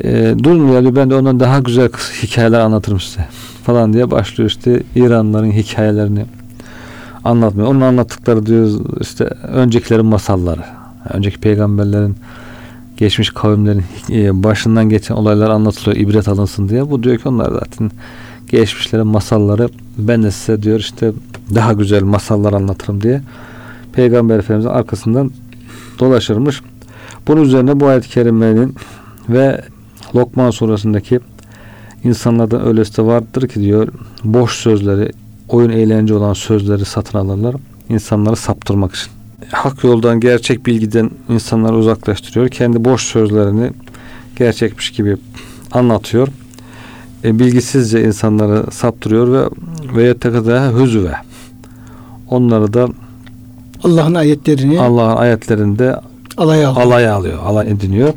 E, 0.05 0.35
durmuyor 0.43 0.83
diyor. 0.83 0.97
Ben 0.97 1.11
de 1.11 1.15
ondan 1.15 1.41
daha 1.41 1.59
güzel 1.59 1.89
hikayeler 2.23 2.61
anlatırım 2.61 3.01
size. 3.01 3.29
Falan 3.65 3.93
diye 3.93 4.11
başlıyor 4.11 4.51
işte 4.51 4.83
İranlıların 4.95 5.51
hikayelerini 5.51 6.25
anlatmıyor. 7.25 7.69
Onun 7.69 7.81
anlattıkları 7.81 8.47
diyor 8.47 8.71
işte 9.01 9.25
öncekilerin 9.43 10.07
masalları. 10.07 10.80
Önceki 11.09 11.41
peygamberlerin 11.41 12.17
geçmiş 12.97 13.31
kavimlerin 13.31 13.85
e, 14.11 14.43
başından 14.43 14.89
geçen 14.89 15.15
olaylar 15.15 15.51
anlatılıyor 15.51 15.97
ibret 15.97 16.29
alınsın 16.29 16.69
diye. 16.69 16.91
Bu 16.91 17.03
diyor 17.03 17.19
ki 17.19 17.29
onlar 17.29 17.53
zaten 17.53 17.91
geçmişlerin 18.49 19.07
masalları 19.07 19.69
ben 19.99 20.23
de 20.23 20.31
size 20.31 20.63
diyor 20.63 20.79
işte 20.79 21.13
daha 21.55 21.73
güzel 21.73 22.03
masallar 22.03 22.53
anlatırım 22.53 23.01
diye 23.01 23.23
Peygamber 23.93 24.39
Efendimiz'in 24.39 24.71
arkasından 24.71 25.31
dolaşırmış. 25.99 26.63
Bunun 27.29 27.43
üzerine 27.43 27.81
bu 27.81 27.87
ayet-i 27.87 28.09
kerimenin 28.09 28.75
ve 29.29 29.65
Lokman 30.15 30.51
suresindeki 30.51 31.21
insanlardan 32.05 32.67
öylesi 32.67 32.97
de 32.97 33.03
vardır 33.03 33.49
ki 33.49 33.61
diyor 33.61 33.89
boş 34.25 34.53
sözleri 34.53 35.13
oyun 35.49 35.71
eğlence 35.71 36.15
olan 36.15 36.33
sözleri 36.33 36.85
satın 36.85 37.19
alırlar 37.19 37.57
insanları 37.89 38.37
saptırmak 38.37 38.95
için. 38.95 39.20
Hak 39.53 39.85
yoldan 39.85 40.21
gerçek 40.21 40.67
bilgiden 40.67 41.11
insanları 41.29 41.77
uzaklaştırıyor. 41.77 42.49
Kendi 42.49 42.85
boş 42.85 43.03
sözlerini 43.03 43.71
gerçekmiş 44.37 44.91
gibi 44.91 45.17
anlatıyor. 45.73 46.29
E, 47.25 47.39
bilgisizce 47.39 48.05
insanları 48.05 48.71
saptırıyor 48.71 49.33
ve 49.33 49.49
ve 49.97 50.03
yettekada 50.03 50.73
hüzüve. 50.79 51.15
Onları 52.29 52.73
da 52.73 52.89
Allah'ın 53.85 54.15
ayetlerini 54.15 54.81
Allah'ın 54.81 55.17
ayetlerinde 55.17 55.97
alaya 56.37 56.69
alıyor. 56.69 56.87
alaya 56.87 57.15
alıyor, 57.15 57.39
alay 57.45 57.71
ediniyor. 57.71 58.15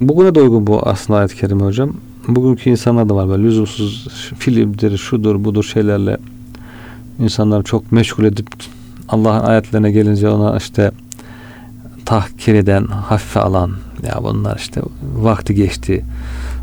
Bugüne 0.00 0.34
de 0.34 0.42
uygun 0.42 0.66
bu 0.66 0.88
aslında 0.88 1.18
ayet-i 1.18 1.36
kerime 1.36 1.64
hocam. 1.64 1.92
Bugünkü 2.28 2.70
insanlar 2.70 3.08
da 3.08 3.14
var 3.16 3.28
böyle 3.28 3.42
lüzumsuz 3.42 4.08
filmdir, 4.38 4.98
şudur, 4.98 5.44
budur 5.44 5.64
şeylerle 5.64 6.16
insanları 7.18 7.62
çok 7.62 7.92
meşgul 7.92 8.24
edip 8.24 8.46
Allah'ın 9.08 9.44
ayetlerine 9.44 9.90
gelince 9.90 10.28
ona 10.28 10.56
işte 10.56 10.90
tahkir 12.04 12.54
eden, 12.54 12.84
hafife 12.84 13.40
alan 13.40 13.72
ya 14.06 14.22
bunlar 14.22 14.56
işte 14.56 14.80
vakti 15.16 15.54
geçti 15.54 16.04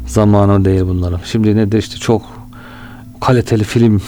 zamanı 0.08 0.65
değil 0.65 0.82
bunların. 0.82 1.19
Şimdi 1.25 1.56
nedir 1.56 1.77
işte 1.77 1.95
çok 1.97 2.21
kaliteli 3.21 3.63
film 3.63 4.01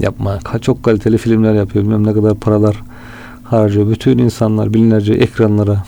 yapma. 0.00 0.38
Çok 0.60 0.82
kaliteli 0.82 1.18
filmler 1.18 1.54
yapıyor. 1.54 1.84
Bilmem 1.84 2.06
ne 2.06 2.12
kadar 2.12 2.34
paralar 2.34 2.76
harcıyor. 3.44 3.90
Bütün 3.90 4.18
insanlar 4.18 4.74
binlerce 4.74 5.12
ekranlara 5.12 5.84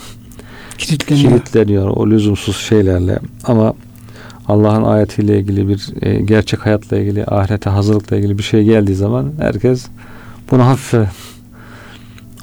kilitleniyor. 0.78 1.30
kilitleniyor 1.30 1.88
o 1.88 2.10
lüzumsuz 2.10 2.56
şeylerle. 2.56 3.18
Ama 3.44 3.74
Allah'ın 4.48 4.82
ayetiyle 4.82 5.38
ilgili 5.38 5.68
bir 5.68 6.02
e, 6.02 6.20
gerçek 6.20 6.66
hayatla 6.66 6.98
ilgili, 6.98 7.24
ahirete 7.24 7.70
hazırlıkla 7.70 8.16
ilgili 8.16 8.38
bir 8.38 8.42
şey 8.42 8.64
geldiği 8.64 8.94
zaman 8.94 9.32
herkes 9.40 9.86
bunu 10.50 10.66
hafife 10.66 11.08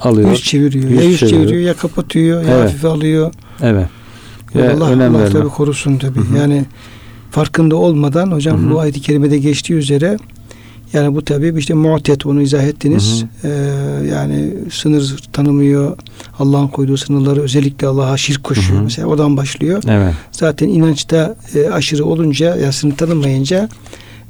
alıyor. 0.00 0.30
Yüz 0.30 0.42
çeviriyor. 0.42 0.90
Yüz 0.90 1.02
ya 1.02 1.08
yüz 1.08 1.18
çeviriyor. 1.20 1.42
çeviriyor 1.42 1.62
ya 1.68 1.74
kapatıyor 1.74 2.42
ya 2.42 2.48
Evet. 2.50 2.64
hafife 2.64 2.88
alıyor. 2.88 3.32
Evet. 3.62 3.86
Ya 4.54 4.72
Allah, 4.74 4.90
önem 4.90 5.16
Allah 5.16 5.28
tabii 5.30 5.48
korusun 5.48 5.98
tabii. 5.98 6.18
Hı 6.18 6.34
hı. 6.34 6.38
Yani 6.38 6.64
farkında 7.30 7.76
olmadan 7.76 8.30
hocam 8.32 8.62
Hı 8.62 8.66
hı. 8.66 8.70
bu 8.70 8.80
ayet-i 8.80 9.00
kerimede 9.00 9.38
geçtiği 9.38 9.74
üzere 9.74 10.16
yani 10.92 11.14
bu 11.14 11.24
tabii 11.24 11.54
işte 11.58 11.74
mu'tet 11.74 12.26
onu 12.26 12.42
izah 12.42 12.62
ettiniz. 12.62 13.24
Ee, 13.44 13.48
yani 14.10 14.54
sınır 14.72 15.16
tanımıyor. 15.32 15.96
Allah'ın 16.38 16.68
koyduğu 16.68 16.96
sınırları 16.96 17.40
özellikle 17.42 17.86
Allah'a 17.86 18.16
şirk 18.16 18.44
koşuyor. 18.44 18.78
Hı 18.78 18.80
hı. 18.80 18.84
Mesela 18.84 19.08
oradan 19.08 19.36
başlıyor. 19.36 19.82
Evet. 19.88 20.14
Zaten 20.32 20.68
inançta 20.68 21.36
e, 21.54 21.70
aşırı 21.70 22.04
olunca 22.04 22.56
ya 22.56 22.72
sınır 22.72 22.96
tanımayınca 22.96 23.68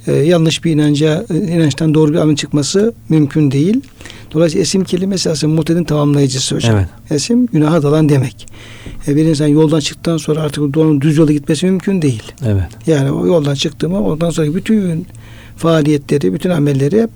e, 0.07 0.13
yanlış 0.13 0.65
bir 0.65 0.73
inanca 0.73 1.25
e, 1.31 1.37
inançtan 1.37 1.95
doğru 1.95 2.13
bir 2.13 2.19
amel 2.19 2.37
çıkması 2.37 2.95
mümkün 3.09 3.51
değil. 3.51 3.81
Dolayısıyla 4.33 4.63
esim 4.63 4.85
kelimesi 4.85 5.31
aslında 5.31 5.55
muhtedin 5.55 5.85
tamamlayıcısı 5.85 6.55
hocam. 6.55 6.77
Evet. 6.77 6.89
Esim 7.11 7.47
günaha 7.47 7.83
dalan 7.83 8.09
demek. 8.09 8.47
E, 9.09 9.17
bir 9.17 9.25
insan 9.25 9.47
yoldan 9.47 9.81
çıktıktan 9.81 10.17
sonra 10.17 10.41
artık 10.41 10.75
doğru 10.75 11.01
düz 11.01 11.17
yola 11.17 11.33
gitmesi 11.33 11.67
mümkün 11.67 12.03
değil. 12.03 12.23
Evet. 12.47 12.69
Yani 12.87 13.11
o 13.11 13.27
yoldan 13.27 13.55
çıktı 13.55 13.89
mı 13.89 14.01
ondan 14.07 14.31
sonra 14.31 14.55
bütün 14.55 15.07
faaliyetleri, 15.57 16.33
bütün 16.33 16.51
amelleri 16.51 17.03
hep 17.03 17.11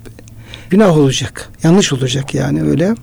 günah 0.70 0.98
olacak. 0.98 1.50
Yanlış 1.62 1.92
olacak 1.92 2.34
yani 2.34 2.62
öyle. 2.62 2.94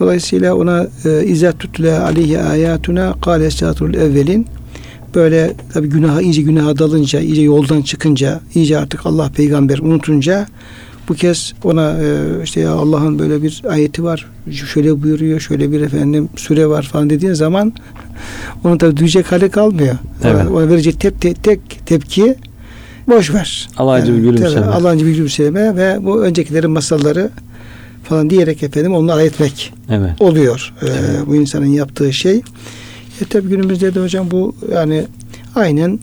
Dolayısıyla 0.00 0.54
ona 0.54 0.86
e, 1.04 1.24
izah 1.24 1.58
tutle 1.58 1.98
aleyhi 1.98 2.40
ayatuna 2.40 3.14
kâle 3.22 3.46
estağfurul 3.46 3.94
evvelin 3.94 4.46
böyle 5.14 5.54
tabii 5.72 5.88
günaha 5.88 6.22
iyice 6.22 6.42
günaha 6.42 6.78
dalınca, 6.78 7.20
iyice 7.20 7.42
yoldan 7.42 7.82
çıkınca, 7.82 8.40
iyice 8.54 8.78
artık 8.78 9.06
Allah 9.06 9.30
peygamber 9.36 9.78
unutunca 9.78 10.46
bu 11.08 11.14
kez 11.14 11.52
ona 11.64 11.90
e, 11.92 12.26
işte 12.44 12.60
ya 12.60 12.72
Allah'ın 12.72 13.18
böyle 13.18 13.42
bir 13.42 13.62
ayeti 13.68 14.04
var. 14.04 14.26
Şöyle 14.50 15.02
buyuruyor, 15.02 15.40
şöyle 15.40 15.72
bir 15.72 15.80
efendim 15.80 16.28
süre 16.36 16.66
var 16.66 16.82
falan 16.82 17.10
dediğin 17.10 17.32
zaman 17.32 17.72
onun 18.64 18.78
tabii 18.78 18.96
duyacak 18.96 19.32
hali 19.32 19.50
kalmıyor. 19.50 19.94
Evet. 20.24 20.46
Ona 20.50 20.68
verecek 20.68 21.00
tek, 21.00 21.20
tek, 21.20 21.44
tek 21.44 21.86
tepki 21.86 22.36
boş 23.08 23.34
ver. 23.34 23.68
Alaycı 23.76 24.14
bir 24.14 24.18
gülümseme. 24.18 24.66
Alaycı 24.66 25.06
bir 25.06 25.12
gülümseme 25.14 25.76
ve 25.76 25.98
bu 26.00 26.22
öncekilerin 26.22 26.70
masalları 26.70 27.30
falan 28.04 28.30
diyerek 28.30 28.62
efendim 28.62 28.94
onu 28.94 29.12
alay 29.12 29.26
etmek 29.26 29.72
Evet. 29.90 30.20
oluyor. 30.20 30.74
Ee, 30.82 30.86
bu 31.26 31.36
insanın 31.36 31.66
yaptığı 31.66 32.12
şey. 32.12 32.42
E 33.20 33.24
tabi 33.30 33.48
günümüzde 33.48 33.94
de 33.94 34.00
hocam 34.00 34.30
bu 34.30 34.54
yani 34.72 35.04
aynen 35.54 35.98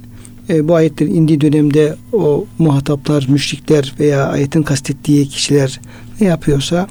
e, 0.51 0.67
bu 0.67 0.75
ayetlerin 0.75 1.13
indiği 1.13 1.41
dönemde 1.41 1.95
o 2.13 2.45
muhataplar, 2.57 3.25
müşrikler 3.29 3.93
veya 3.99 4.27
ayetin 4.27 4.63
kastettiği 4.63 5.27
kişiler 5.27 5.79
ne 6.21 6.27
yapıyorsa 6.27 6.87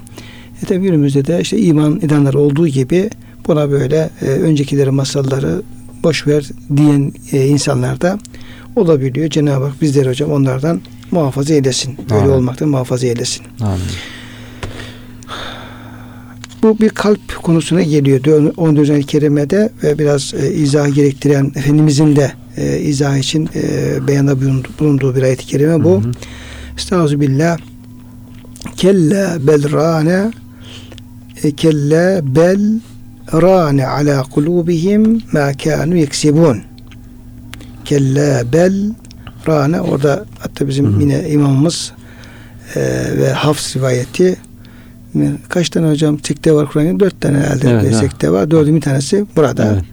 e 0.63 0.65
tabi 0.65 0.81
günümüzde 0.81 1.25
de 1.25 1.41
işte 1.41 1.57
iman 1.57 1.99
edenler 2.01 2.33
olduğu 2.33 2.67
gibi 2.67 3.09
buna 3.47 3.71
böyle 3.71 4.09
e, 4.21 4.25
öncekilerin 4.25 4.93
masalları 4.93 5.61
boş 6.03 6.27
ver 6.27 6.49
diyen 6.77 7.13
e, 7.31 7.47
insanlar 7.47 8.01
da 8.01 8.19
olabiliyor. 8.75 9.29
Cenab-ı 9.29 9.65
Hak 9.65 9.81
bizleri 9.81 10.09
hocam 10.09 10.31
onlardan 10.31 10.81
muhafaza 11.11 11.53
eylesin. 11.53 11.97
Böyle 12.09 12.29
olmaktan 12.29 12.69
muhafaza 12.69 13.07
eylesin. 13.07 13.45
Amin. 13.59 13.81
Bu 16.63 16.79
bir 16.79 16.89
kalp 16.89 17.43
konusuna 17.43 17.81
geliyor 17.81 18.53
14. 18.57 18.89
ayet-i 18.89 19.07
kerimede 19.07 19.69
ve 19.83 19.99
biraz 19.99 20.33
e, 20.33 20.53
izah 20.53 20.95
gerektiren 20.95 21.51
Efendimizin 21.55 22.15
de 22.15 22.31
e, 22.57 22.79
izah 22.79 23.17
için 23.17 23.49
e, 23.55 24.07
beyanda 24.07 24.31
bulundu- 24.41 24.69
bulunduğu 24.79 25.15
bir 25.15 25.21
ayet-i 25.23 25.45
kerime 25.45 25.83
bu. 25.83 26.01
Estağfirullah. 26.77 27.57
Kella 28.77 29.37
bel 29.47 29.71
rane 29.71 30.31
e, 31.43 31.51
kella 31.51 32.35
bel 32.35 32.79
rane 33.33 33.87
ala 33.87 34.23
kulubihim 34.23 35.21
ma 35.33 35.53
kanu 35.63 35.97
yeksibun. 35.97 36.61
Kella 37.85 38.53
bel 38.53 38.93
rane 39.47 39.81
orada 39.81 40.25
hatta 40.39 40.67
bizim 40.67 40.85
Hı 40.93 40.97
hı. 40.97 41.01
yine 41.01 41.29
imamımız 41.29 41.91
e, 42.75 42.79
ve 43.17 43.31
Hafs 43.31 43.75
rivayeti 43.75 44.37
kaç 45.49 45.69
tane 45.69 45.89
hocam 45.89 46.19
sekte 46.23 46.53
var 46.53 46.69
Kur'an'ın? 46.71 46.99
Dört 46.99 47.21
tane 47.21 47.37
herhalde 47.37 47.69
Evet, 47.69 47.95
sekte 47.95 48.31
var. 48.31 48.51
Dördün 48.51 48.75
bir 48.75 48.81
tanesi 48.81 49.25
burada. 49.35 49.71
Evet. 49.73 49.83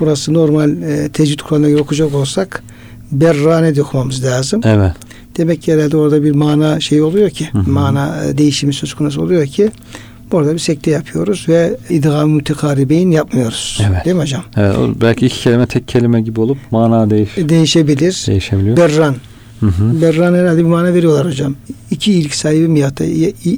Burası 0.00 0.34
normal 0.34 0.82
e, 0.82 1.08
tecvid 1.08 1.38
Kur'an'ına 1.40 1.68
göre 1.68 1.80
okuyacak 1.80 2.14
olsak 2.14 2.62
berrane 3.12 3.76
de 3.76 3.82
okumamız 3.82 4.24
lazım. 4.24 4.60
Evet. 4.64 4.92
Demek 5.36 5.62
ki 5.62 5.72
herhalde 5.72 5.96
orada 5.96 6.22
bir 6.24 6.30
mana 6.30 6.80
şey 6.80 7.02
oluyor 7.02 7.30
ki, 7.30 7.48
Hı 7.52 7.58
hı. 7.58 7.70
mana 7.70 8.24
e, 8.24 8.38
değişimi 8.38 8.72
söz 8.72 8.94
konusu 8.94 9.22
oluyor 9.22 9.46
ki 9.46 9.70
burada 10.32 10.52
bir 10.54 10.58
sekte 10.58 10.90
yapıyoruz 10.90 11.46
ve 11.48 11.76
idgam 11.90 12.30
mütekaribeyn 12.30 13.10
yapmıyoruz. 13.10 13.80
Evet. 13.90 14.04
Değil 14.04 14.16
mi 14.16 14.22
hocam? 14.22 14.42
Evet. 14.56 14.76
belki 15.00 15.26
iki 15.26 15.40
kelime 15.40 15.66
tek 15.66 15.88
kelime 15.88 16.20
gibi 16.22 16.40
olup 16.40 16.58
mana 16.70 17.10
değiş 17.10 17.38
E, 17.38 17.48
Değişebilir. 17.48 18.24
değişebiliyor. 18.28 18.76
Berran. 18.76 19.14
Hı 19.60 19.66
hı. 19.66 20.02
Berran 20.02 20.34
herhalde 20.34 20.58
bir 20.58 20.68
mana 20.68 20.94
veriyorlar 20.94 21.26
hocam. 21.26 21.54
İki 21.90 22.12
iyilik 22.12 22.34
sahibi 22.34 22.68
mi 22.68 22.78
ya 22.78 22.96
da 22.96 23.04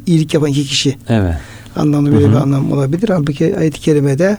iyilik 0.07 0.35
yapan 0.35 0.51
iki 0.51 0.65
kişi 0.65 0.97
Evet. 1.09 1.35
anlamlı 1.77 2.12
böyle 2.12 2.25
Hı 2.25 2.29
hı. 2.29 2.33
bir 2.33 2.37
anlam 2.37 2.73
olabilir. 2.73 3.09
Halbuki 3.09 3.57
ayet-i 3.59 3.81
kerimede 3.81 4.37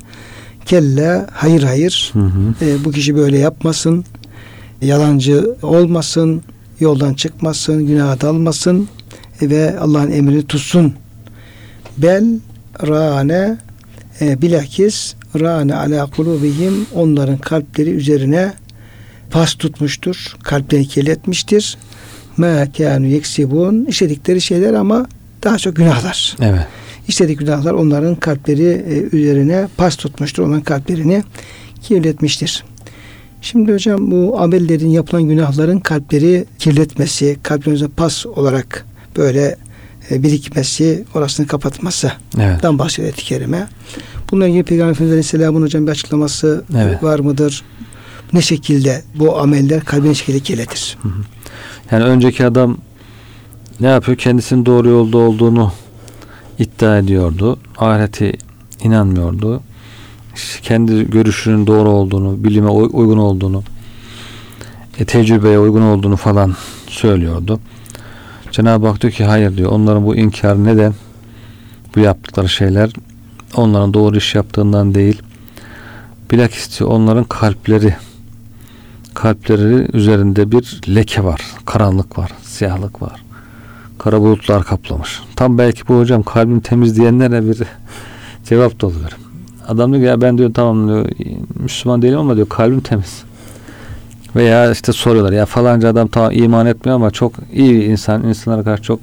kella 0.66 1.28
hayır 1.32 1.64
hayır 1.64 2.12
Hı 2.14 2.20
hı. 2.20 2.66
e, 2.66 2.86
bu 2.86 2.92
kişi 2.92 3.16
böyle 3.16 3.38
yapmasın, 3.38 4.06
yalancı 4.82 5.56
olmasın, 5.62 6.42
yoldan 6.80 7.14
çıkmasın, 7.14 7.88
günaha 7.88 8.22
dalmasın 8.22 8.88
e, 9.42 9.50
ve 9.50 9.80
Allah'ın 9.80 10.12
emrini 10.12 10.44
tutsun. 10.48 10.94
Bel 11.98 12.26
rane 12.88 13.58
e, 14.22 14.42
bilakis 14.42 15.14
rane 15.40 15.76
ala 15.76 16.06
kulubihim 16.06 16.86
onların 16.96 17.38
kalpleri 17.38 17.90
üzerine 17.90 18.54
pas 19.34 19.54
tutmuştur. 19.54 20.36
Kalplerini 20.44 20.88
kirletmiştir. 20.88 21.78
Ma 22.38 22.72
kânu 22.78 23.06
yeksibun 23.06 23.86
işledikleri 23.86 24.42
şeyler 24.42 24.74
ama 24.74 25.06
daha 25.44 25.58
çok 25.58 25.76
günahlar. 25.76 26.36
Evet. 26.42 26.68
İşledik 27.08 27.40
günahlar 27.40 27.74
onların 27.74 28.16
kalpleri 28.16 28.86
e, 28.90 29.16
üzerine 29.18 29.68
pas 29.78 29.96
tutmuştur. 29.96 30.44
Onların 30.44 30.64
kalplerini 30.64 31.24
kirletmiştir. 31.82 32.64
Şimdi 33.42 33.74
hocam 33.74 34.12
bu 34.12 34.40
amellerin 34.40 34.90
yapılan 34.90 35.24
günahların 35.24 35.80
kalpleri 35.80 36.46
kirletmesi, 36.60 37.38
kalplerimize 37.44 37.88
pas 37.88 38.26
olarak 38.26 38.86
böyle 39.18 39.56
e, 40.12 40.24
birikmesi, 40.24 41.04
orasını 41.16 41.48
kapatmasından 41.48 42.16
Evet. 42.40 42.64
bahsediyor 42.64 43.06
ayet-i 43.06 43.24
kerime. 43.24 43.68
Bununla 44.32 44.48
ilgili 44.48 44.64
Peygamber 44.64 44.92
Efendimiz 44.92 45.12
Aleyhisselam'ın 45.12 45.62
hocam 45.62 45.88
bir 45.88 45.92
açıklaması 45.92 46.64
Evet. 46.78 47.04
var 47.04 47.20
mıdır? 47.20 47.64
Ne 48.34 48.42
şekilde 48.42 49.04
bu 49.16 49.40
ameller 49.40 49.84
kalbin 49.84 50.10
ne 50.10 50.16
şekilde 50.16 50.40
kirletir? 50.40 50.98
Yani 51.92 52.04
önceki 52.04 52.46
adam 52.46 52.78
ne 53.80 53.88
yapıyor? 53.88 54.18
Kendisinin 54.18 54.66
doğru 54.66 54.90
yolda 54.90 55.18
olduğunu 55.18 55.72
iddia 56.60 56.98
ediyordu. 56.98 57.60
Ahirete 57.78 58.34
inanmıyordu. 58.84 59.62
İşte 60.36 60.60
kendi 60.62 61.10
görüşünün 61.12 61.68
doğru 61.68 61.90
olduğunu, 61.90 62.44
bilime 62.44 62.70
uy- 62.70 62.90
uygun 62.94 63.18
olduğunu, 63.18 63.64
e, 65.00 65.06
tecrübeye 65.06 65.60
uygun 65.60 65.82
olduğunu 65.82 66.16
falan 66.16 66.56
söylüyordu. 66.88 67.60
Cenab-ı 68.52 68.88
Hak 68.88 69.02
diyor 69.02 69.14
ki 69.14 69.24
hayır 69.26 69.58
diyor. 69.58 69.72
Onların 69.72 70.06
bu 70.06 70.16
inkarı 70.16 70.64
neden? 70.66 70.94
Bu 71.96 72.00
yaptıkları 72.00 72.50
şeyler 72.50 72.92
onların 73.56 73.94
doğru 73.94 74.18
iş 74.18 74.36
yaptığından 74.36 74.96
değil. 74.96 75.22
Bilakis 76.32 76.80
diyor 76.80 76.90
onların 76.90 77.24
kalpleri 77.24 77.96
kalpleri 79.14 79.88
üzerinde 79.98 80.52
bir 80.52 80.82
leke 80.96 81.24
var. 81.24 81.42
Karanlık 81.66 82.18
var. 82.18 82.32
Siyahlık 82.44 83.02
var. 83.02 83.24
Kara 84.00 84.22
bulutlar 84.22 84.64
kaplamış. 84.64 85.20
Tam 85.36 85.58
belki 85.58 85.88
bu 85.88 86.00
hocam 86.00 86.24
kalbini 86.24 86.62
temizleyenlere 86.62 87.48
bir 87.48 87.58
cevap 88.46 88.82
da 88.82 88.88
oluyor. 88.88 89.18
Adam 89.68 89.94
diyor 89.94 90.04
ya 90.04 90.22
ben 90.22 90.38
diyor 90.38 90.54
tamam 90.54 90.88
diyor 90.88 91.10
Müslüman 91.56 92.02
değilim 92.02 92.20
ama 92.20 92.36
diyor 92.36 92.50
kalbim 92.50 92.82
temiz. 92.82 93.24
Veya 94.36 94.72
işte 94.72 94.94
soruyorlar 94.94 95.32
ya 95.32 95.46
falanca 95.46 95.90
adam 95.90 96.08
tamam 96.08 96.32
iman 96.34 96.66
etmiyor 96.66 96.96
ama 96.96 97.12
çok 97.12 97.34
iyi 97.54 97.74
bir 97.74 97.84
insan. 97.86 98.24
insanlara 98.24 98.64
karşı 98.64 98.84
çok 98.84 99.00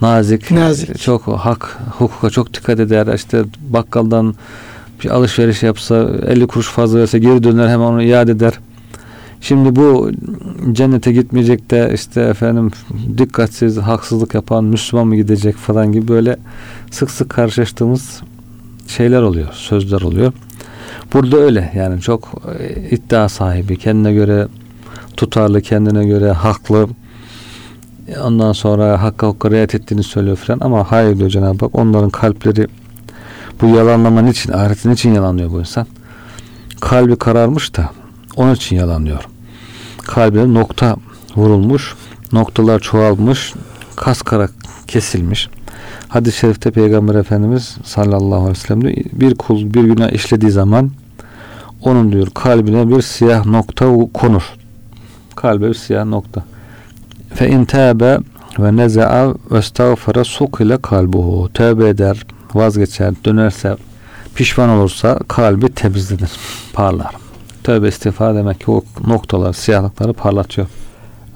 nazik, 0.00 0.50
Nazik. 0.50 1.00
çok 1.00 1.26
hak, 1.28 1.78
hukuka 1.98 2.30
çok 2.30 2.54
dikkat 2.54 2.80
eder. 2.80 3.14
İşte 3.14 3.44
bakkaldan 3.60 4.34
bir 5.04 5.10
alışveriş 5.10 5.62
yapsa 5.62 5.96
50 6.26 6.46
kuruş 6.46 6.68
fazla 6.68 6.98
verse 6.98 7.18
geri 7.18 7.42
döner 7.42 7.68
hemen 7.68 7.84
onu 7.84 8.02
iade 8.02 8.32
eder. 8.32 8.52
Şimdi 9.40 9.76
bu 9.76 10.10
cennete 10.72 11.12
gitmeyecek 11.12 11.70
de 11.70 11.90
işte 11.94 12.20
efendim 12.20 12.70
dikkatsiz, 13.18 13.78
haksızlık 13.78 14.34
yapan 14.34 14.64
Müslüman 14.64 15.06
mı 15.06 15.16
gidecek 15.16 15.56
falan 15.56 15.92
gibi 15.92 16.08
böyle 16.08 16.36
sık 16.90 17.10
sık 17.10 17.30
karşılaştığımız 17.30 18.22
şeyler 18.86 19.22
oluyor, 19.22 19.48
sözler 19.52 20.00
oluyor. 20.00 20.32
Burada 21.12 21.36
öyle 21.36 21.72
yani 21.74 22.00
çok 22.00 22.42
e, 22.58 22.90
iddia 22.90 23.28
sahibi, 23.28 23.76
kendine 23.76 24.12
göre 24.12 24.48
tutarlı, 25.16 25.62
kendine 25.62 26.06
göre 26.06 26.30
haklı. 26.30 26.88
Ondan 28.24 28.52
sonra 28.52 29.02
hakka 29.02 29.26
hukka 29.26 29.50
riayet 29.50 29.74
ettiğini 29.74 30.02
söylüyor 30.02 30.36
falan 30.36 30.60
ama 30.60 30.92
hayır 30.92 31.18
diyor 31.18 31.30
Cenab-ı 31.30 31.64
Hak 31.64 31.74
onların 31.74 32.10
kalpleri 32.10 32.66
bu 33.60 33.66
yalanlaman 33.66 34.26
için, 34.26 34.52
ahiretin 34.52 34.90
için 34.90 35.14
yalanlıyor 35.14 35.50
bu 35.50 35.60
insan. 35.60 35.86
Kalbi 36.80 37.16
kararmış 37.16 37.76
da 37.76 37.90
onun 38.40 38.54
için 38.54 38.76
yalanlıyor. 38.76 39.24
Kalbine 40.02 40.54
nokta 40.54 40.96
vurulmuş, 41.36 41.94
noktalar 42.32 42.80
çoğalmış, 42.80 43.54
kas 43.96 44.22
kara 44.22 44.48
kesilmiş. 44.86 45.48
Hadis-i 46.08 46.38
şerifte 46.38 46.70
Peygamber 46.70 47.14
Efendimiz 47.14 47.76
sallallahu 47.84 48.40
aleyhi 48.40 48.50
ve 48.50 48.54
sellem 48.54 48.80
diyor, 48.82 48.94
bir 49.12 49.34
kul 49.34 49.74
bir 49.74 49.84
günah 49.84 50.10
işlediği 50.10 50.50
zaman 50.50 50.90
onun 51.82 52.12
diyor 52.12 52.28
kalbine 52.34 52.88
bir 52.88 53.02
siyah 53.02 53.46
nokta 53.46 53.86
konur. 54.14 54.42
Kalbe 55.36 55.68
bir 55.68 55.74
siyah 55.74 56.04
nokta. 56.04 56.44
Fe 57.34 57.48
in 57.48 57.64
tâbe 57.64 58.18
ve 58.58 58.76
neza'a 58.76 59.34
ve 59.50 59.58
estağfara 59.58 60.24
sukile 60.24 60.78
kalbuhu. 60.82 61.48
Tövbe 61.54 61.88
eder, 61.88 62.26
vazgeçer, 62.54 63.14
dönerse, 63.24 63.76
pişman 64.34 64.68
olursa 64.68 65.18
kalbi 65.28 65.68
temizlenir, 65.68 66.30
parlar. 66.72 67.29
Tövbe 67.64 67.88
istiğfar 67.88 68.34
demek 68.34 68.60
ki 68.60 68.70
o 68.70 68.82
noktalar, 69.06 69.52
siyahlıkları 69.52 70.12
parlatıyor. 70.12 70.66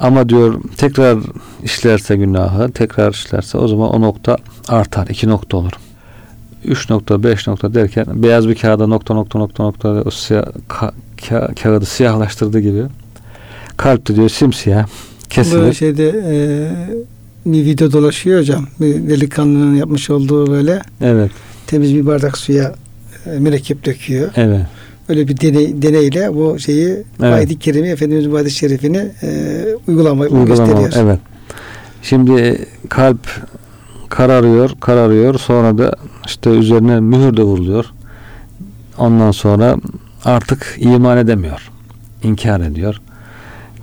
Ama 0.00 0.28
diyor 0.28 0.60
tekrar 0.76 1.18
işlerse 1.64 2.16
günahı, 2.16 2.72
tekrar 2.72 3.12
işlerse 3.12 3.58
o 3.58 3.68
zaman 3.68 3.90
o 3.94 4.00
nokta 4.00 4.36
artar. 4.68 5.06
iki 5.06 5.28
nokta 5.28 5.56
olur. 5.56 5.72
Üç 6.64 6.90
nokta, 6.90 7.22
beş 7.22 7.46
nokta 7.46 7.74
derken 7.74 8.06
beyaz 8.22 8.48
bir 8.48 8.54
kağıda 8.54 8.86
nokta 8.86 9.14
nokta 9.14 9.38
nokta 9.38 9.62
nokta 9.62 9.88
o 9.88 10.10
siyah 10.10 10.44
ka- 10.68 10.92
ka- 11.16 11.54
kağıdı 11.62 11.84
siyahlaştırdığı 11.86 12.60
gibi. 12.60 12.82
Kalp 13.76 14.08
de 14.08 14.16
diyor 14.16 14.28
simsiyah 14.28 14.86
kesilir. 15.30 15.68
Bu 15.68 15.74
şeyde 15.74 16.08
e, 16.26 16.36
bir 17.46 17.64
video 17.64 17.92
dolaşıyor 17.92 18.40
hocam. 18.40 18.66
Bir 18.80 19.08
delikanlının 19.08 19.74
yapmış 19.74 20.10
olduğu 20.10 20.46
böyle 20.50 20.82
Evet, 21.00 21.30
temiz 21.66 21.94
bir 21.94 22.06
bardak 22.06 22.38
suya 22.38 22.74
e, 23.26 23.30
mürekkep 23.30 23.84
döküyor. 23.86 24.30
evet. 24.36 24.66
Öyle 25.08 25.28
bir 25.28 25.40
deney, 25.40 25.82
deneyle 25.82 26.34
bu 26.34 26.58
şeyi 26.58 26.88
Evet. 26.88 27.34
ayet-i 27.34 27.58
kerime 27.58 27.88
Efendimiz'in 27.88 28.32
bu 28.32 28.38
hadis-i 28.38 28.56
şerifini 28.56 29.08
e, 29.22 29.64
uygulama, 29.88 30.24
Uygulama, 30.24 30.44
gösteriyor. 30.44 30.92
evet. 30.96 31.18
Şimdi 32.02 32.66
kalp 32.88 33.18
kararıyor, 34.08 34.70
kararıyor. 34.80 35.38
Sonra 35.38 35.78
da 35.78 35.96
işte 36.26 36.50
üzerine 36.50 37.00
mühür 37.00 37.36
de 37.36 37.42
vuruluyor. 37.42 37.84
Ondan 38.98 39.30
sonra 39.30 39.76
artık 40.24 40.76
iman 40.78 41.18
edemiyor. 41.18 41.70
İnkar 42.22 42.60
ediyor. 42.60 43.00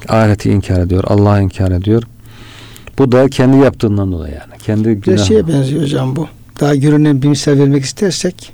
Ahireti 0.09 0.49
inkar 0.51 0.79
ediyor. 0.81 1.03
Allah'ı 1.07 1.41
inkar 1.41 1.71
ediyor. 1.71 2.03
Bu 2.99 3.11
da 3.11 3.27
kendi 3.29 3.57
yaptığından 3.57 4.11
dolayı 4.11 4.33
yani. 4.33 4.59
Kendi 4.63 5.03
Bir 5.03 5.17
şeye 5.17 5.47
benziyor 5.47 5.81
hocam 5.83 6.15
bu. 6.15 6.27
Daha 6.59 6.75
görünen 6.75 7.21
bir 7.21 7.27
misal 7.27 7.51
vermek 7.59 7.83
istersek 7.83 8.53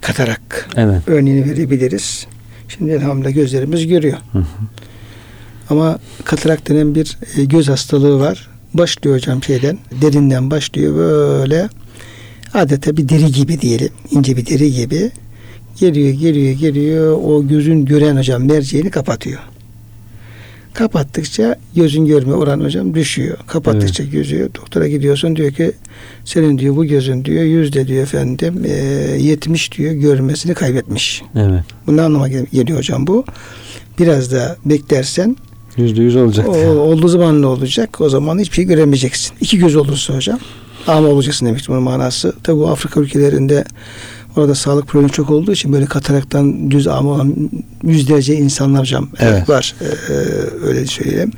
katarak 0.00 0.68
Evet. 0.76 1.02
örneğini 1.06 1.50
verebiliriz. 1.50 2.26
Şimdi 2.68 2.90
elhamdülillah 2.90 3.34
gözlerimiz 3.34 3.86
görüyor. 3.86 4.18
Hı 4.32 4.38
hı. 4.38 4.44
Ama 5.70 5.98
katarak 6.24 6.68
denen 6.68 6.94
bir 6.94 7.18
e, 7.36 7.44
göz 7.44 7.68
hastalığı 7.68 8.20
var. 8.20 8.48
Başlıyor 8.74 9.16
hocam 9.16 9.42
şeyden, 9.42 9.78
derinden 10.02 10.50
başlıyor 10.50 10.96
böyle 10.96 11.68
adeta 12.54 12.96
bir 12.96 13.08
deri 13.08 13.32
gibi 13.32 13.60
diyelim. 13.60 13.90
ince 14.10 14.36
bir 14.36 14.46
deri 14.46 14.72
gibi. 14.72 15.10
Geliyor, 15.80 16.14
geliyor, 16.14 16.58
geliyor. 16.58 17.18
O 17.24 17.48
gözün 17.48 17.84
gören 17.84 18.16
hocam 18.16 18.44
merceğini 18.44 18.90
kapatıyor. 18.90 19.40
Kapattıkça 20.76 21.56
gözün 21.76 22.06
görme 22.06 22.34
oranı 22.34 22.64
hocam 22.64 22.94
düşüyor. 22.94 23.36
Kapattıkça 23.46 24.04
gözü 24.04 24.48
doktora 24.54 24.88
gidiyorsun 24.88 25.36
diyor 25.36 25.52
ki 25.52 25.72
senin 26.24 26.58
diyor 26.58 26.76
bu 26.76 26.84
gözün 26.84 27.24
diyor 27.24 27.44
yüzde 27.44 27.86
diyor 27.88 28.02
efendim 28.02 28.62
e, 28.64 28.72
70 29.20 29.72
diyor 29.72 29.92
görmesini 29.92 30.54
kaybetmiş. 30.54 31.22
Evet. 31.36 31.60
Bu 31.86 31.96
ne 31.96 32.02
anlama 32.02 32.28
gel- 32.28 32.46
geliyor 32.52 32.78
hocam 32.78 33.06
bu? 33.06 33.24
Biraz 33.98 34.32
da 34.32 34.56
beklersen 34.64 35.36
Yüzde 35.76 36.02
yüz 36.02 36.16
olacak. 36.16 36.48
o, 36.48 36.52
olduğu 36.68 37.08
zaman 37.08 37.42
ne 37.42 37.46
olacak? 37.46 38.00
O 38.00 38.08
zaman 38.08 38.38
hiçbir 38.38 38.54
şey 38.56 38.64
göremeyeceksin. 38.64 39.32
İki 39.40 39.58
göz 39.58 39.76
olursa 39.76 40.14
hocam 40.14 40.38
ama 40.86 41.08
olacaksın 41.08 41.46
demek 41.46 41.64
bunun 41.68 41.82
manası. 41.82 42.32
Tabi 42.42 42.56
bu 42.58 42.68
Afrika 42.68 43.00
ülkelerinde 43.00 43.64
orada 44.36 44.54
sağlık 44.54 44.86
problemi 44.86 45.12
çok 45.12 45.30
olduğu 45.30 45.52
için 45.52 45.72
böyle 45.72 45.86
kataraktan 45.86 46.70
düz 46.70 46.86
ama 46.86 47.10
olan 47.10 47.34
yüzlerce 47.82 48.34
insanlar 48.36 48.80
hocam 48.80 49.08
Evet. 49.18 49.48
var. 49.48 49.74
Ee, 49.80 50.14
öyle 50.66 50.86
söyleyeyim. 50.86 51.30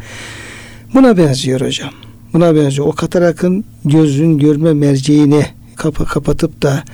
Buna 0.95 1.17
benziyor 1.17 1.61
hocam. 1.61 1.91
Buna 2.33 2.55
benziyor. 2.55 2.87
O 2.87 2.93
katarakın 2.93 3.65
gözün 3.85 4.39
görme 4.39 4.73
merceğini 4.75 5.47
kapa 5.77 6.05
kapatıp 6.05 6.63
da 6.63 6.85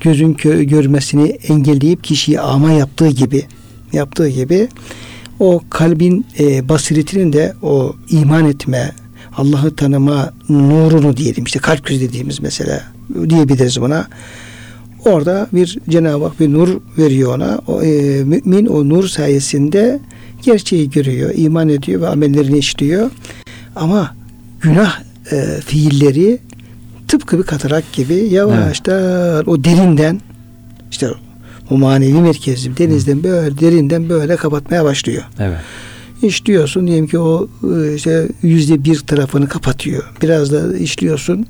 gözün 0.00 0.34
kö- 0.34 0.62
görmesini 0.62 1.28
engelleyip 1.28 2.04
kişiyi 2.04 2.40
ama 2.40 2.72
yaptığı 2.72 3.08
gibi 3.08 3.44
yaptığı 3.92 4.28
gibi 4.28 4.68
o 5.40 5.60
kalbin 5.70 6.26
e, 6.38 6.68
basiretinin 6.68 7.32
de 7.32 7.54
o 7.62 7.96
iman 8.10 8.48
etme, 8.48 8.92
Allah'ı 9.36 9.76
tanıma 9.76 10.32
nurunu 10.48 11.16
diyelim 11.16 11.44
işte 11.44 11.58
kalp 11.58 11.86
gözü 11.86 12.00
dediğimiz 12.08 12.40
mesela 12.40 12.82
diyebiliriz 13.28 13.80
buna. 13.80 14.06
Orada 15.04 15.46
bir 15.52 15.78
Cenab-ı 15.88 16.24
Hak 16.24 16.40
bir 16.40 16.52
nur 16.52 16.80
veriyor 16.98 17.36
ona. 17.36 17.60
O, 17.66 17.82
e, 17.82 18.24
mümin 18.24 18.66
o 18.66 18.88
nur 18.88 19.08
sayesinde 19.08 20.00
gerçeği 20.42 20.90
görüyor, 20.90 21.30
iman 21.34 21.68
ediyor 21.68 22.00
ve 22.00 22.08
amellerini 22.08 22.58
işliyor. 22.58 23.10
Ama 23.76 24.14
günah 24.60 25.00
e, 25.32 25.60
fiilleri 25.66 26.38
tıpkı 27.08 27.38
bir 27.38 27.42
katarak 27.42 27.92
gibi 27.92 28.14
yavaştan 28.14 29.44
o 29.46 29.64
derinden 29.64 30.20
işte 30.90 31.08
o 31.70 31.78
manevi 31.78 32.20
merkezi 32.20 32.76
denizden 32.76 33.22
böyle 33.22 33.58
derinden 33.58 34.08
böyle 34.08 34.36
kapatmaya 34.36 34.84
başlıyor. 34.84 35.22
Evet. 35.38 35.58
İşliyorsun 36.22 36.86
diyelim 36.86 37.06
ki 37.06 37.18
o 37.18 37.48
e, 37.74 37.94
işte 37.94 38.28
yüzde 38.42 38.84
bir 38.84 38.98
tarafını 38.98 39.48
kapatıyor. 39.48 40.02
Biraz 40.22 40.52
da 40.52 40.76
işliyorsun 40.76 41.46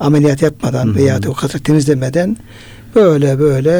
ameliyat 0.00 0.42
yapmadan 0.42 0.86
Hı 0.86 0.90
hı. 0.90 0.94
veya 0.94 1.20
o 1.28 1.32
kadar 1.32 1.58
temizlemeden 1.58 2.36
böyle 2.94 3.38
böyle 3.38 3.72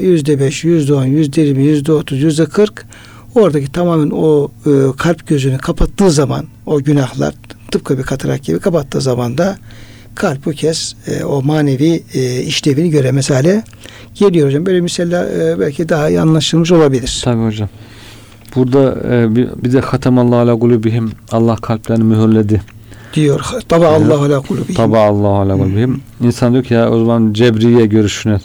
yüzde 0.00 0.40
beş, 0.40 0.64
yüzde 0.64 0.94
on, 0.94 1.04
yüzde 1.04 1.40
yirmi, 1.40 1.64
yüzde 1.64 1.92
otuz, 1.92 2.22
yüzde 2.22 2.46
kırk 2.46 2.86
oradaki 3.34 3.72
tamamen 3.72 4.10
o 4.10 4.50
e, 4.66 4.70
kalp 4.96 5.26
gözünü 5.26 5.58
kapattığı 5.58 6.10
zaman 6.10 6.46
o 6.66 6.82
günahlar 6.82 7.34
tıpkı 7.70 7.98
bir 7.98 8.02
katarak 8.02 8.42
gibi 8.42 8.58
kapattığı 8.58 9.00
zaman 9.00 9.38
da 9.38 9.58
kalp 10.14 10.46
bu 10.46 10.50
kez 10.50 10.96
e, 11.06 11.24
o 11.24 11.42
manevi 11.42 12.02
e, 12.14 12.40
işlevini 12.40 12.90
göremez 12.90 13.30
hale 13.30 13.62
geliyor 14.14 14.48
hocam. 14.48 14.66
Böyle 14.66 14.80
misaller 14.80 15.24
e, 15.24 15.60
belki 15.60 15.88
daha 15.88 16.08
iyi 16.08 16.20
anlaşılmış 16.20 16.72
olabilir. 16.72 17.20
Tabii 17.24 17.44
hocam. 17.44 17.68
Burada 18.56 18.96
e, 19.14 19.36
bir, 19.36 19.48
bir 19.64 19.72
de 19.72 19.80
hatemallahu 19.80 20.36
ala 20.36 20.58
kulubihim 20.58 21.12
Allah 21.32 21.56
kalplerini 21.56 22.04
mühürledi. 22.04 22.62
Diyor. 23.14 23.40
Taba 23.68 23.88
Allahu 23.88 24.24
ala 24.24 24.40
kulubi. 24.40 24.74
Taba 24.74 25.00
Allahu 25.00 25.36
ala 25.36 25.56
kulubihim. 25.56 26.00
İnsan 26.20 26.52
diyor 26.52 26.64
ki 26.64 26.74
ya 26.74 26.90
o 26.90 26.98
zaman 26.98 27.32
cebriye 27.32 27.86
görüşüne 27.86 28.38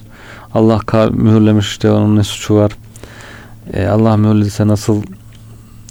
Allah 0.53 0.79
kalp 0.79 1.13
mühürlemiş 1.13 1.67
işte 1.67 1.91
onun 1.91 2.15
ne 2.15 2.23
suçu 2.23 2.55
var. 2.55 2.71
E, 3.73 3.85
Allah 3.85 4.17
mühürlediyse 4.17 4.67
nasıl 4.67 5.01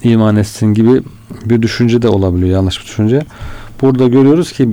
iman 0.02 0.37
etsin 0.37 0.66
gibi 0.66 1.02
bir 1.44 1.62
düşünce 1.62 2.02
de 2.02 2.08
olabiliyor. 2.08 2.50
Yanlış 2.50 2.80
bir 2.80 2.85
düşünce. 2.85 3.22
Burada 3.82 4.08
görüyoruz 4.08 4.52
ki 4.52 4.68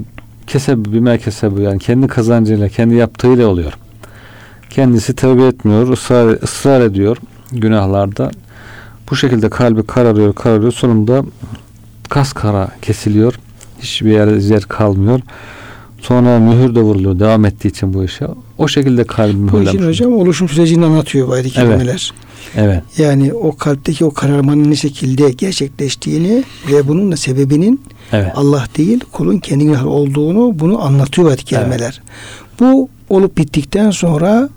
kesebi 0.47 0.93
bime 0.93 1.17
kesebi 1.17 1.61
yani 1.61 1.79
kendi 1.79 2.07
kazancıyla 2.07 2.69
kendi 2.69 2.95
yaptığıyla 2.95 3.47
oluyor. 3.47 3.73
Kendisi 4.69 5.15
tövbe 5.15 5.47
etmiyor, 5.47 5.93
ısrar, 5.93 6.43
ısrar 6.43 6.81
ediyor 6.81 7.17
günahlarda. 7.51 8.31
Bu 9.11 9.15
şekilde 9.15 9.49
kalbi 9.49 9.83
kararıyor, 9.83 10.35
kararıyor. 10.35 10.71
Sonunda 10.71 11.23
kas 12.09 12.33
kara 12.33 12.69
kesiliyor. 12.81 13.39
Hiçbir 13.81 14.11
yer, 14.11 14.27
yer 14.27 14.61
kalmıyor. 14.63 15.19
Sonra 16.01 16.39
mühür 16.39 16.75
de 16.75 16.81
vuruluyor 16.81 17.19
devam 17.19 17.45
ettiği 17.45 17.67
için 17.67 17.93
bu 17.93 18.03
işe. 18.03 18.27
O 18.57 18.67
şekilde 18.67 19.03
kalbi 19.03 19.33
Bu 19.33 19.37
işin 19.45 19.59
mühürlenmiş. 19.59 19.87
hocam 19.99 20.13
oluşum 20.13 20.49
sürecini 20.49 20.85
anlatıyor 20.85 21.27
bu 21.27 21.31
ayet-i 21.33 21.47
Evet. 21.55 21.55
kerimeler. 21.69 22.11
Evet. 22.55 22.83
Yani 22.97 23.33
o 23.33 23.55
kalpteki 23.55 24.05
o 24.05 24.13
kararmanın 24.13 24.71
ne 24.71 24.75
şekilde 24.75 25.31
gerçekleştiğini 25.31 26.43
ve 26.71 26.87
bunun 26.87 27.11
da 27.11 27.17
sebebinin 27.17 27.81
Evet. 28.11 28.31
Allah 28.35 28.65
değil 28.77 28.99
kulun 29.11 29.37
kendi 29.37 29.63
günahı 29.65 29.89
olduğunu 29.89 30.59
bunu 30.59 30.81
anlatıyor 30.81 31.27
ayet-i 31.27 31.45
kerimeler. 31.45 32.01
Bu 32.59 32.89
olup 33.09 33.37
bittikten 33.37 33.91
sonra 33.91 34.49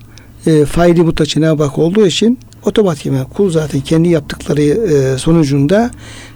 e, 0.46 0.64
faili 0.64 1.02
mutlak 1.02 1.28
Cenab-ı 1.28 1.62
Hak 1.64 1.78
olduğu 1.78 2.06
için 2.06 2.38
otomatikman 2.64 3.24
kul 3.24 3.50
zaten 3.50 3.80
kendi 3.80 4.08
yaptıkları 4.08 4.62
e, 4.62 5.18
sonucunda 5.18 5.90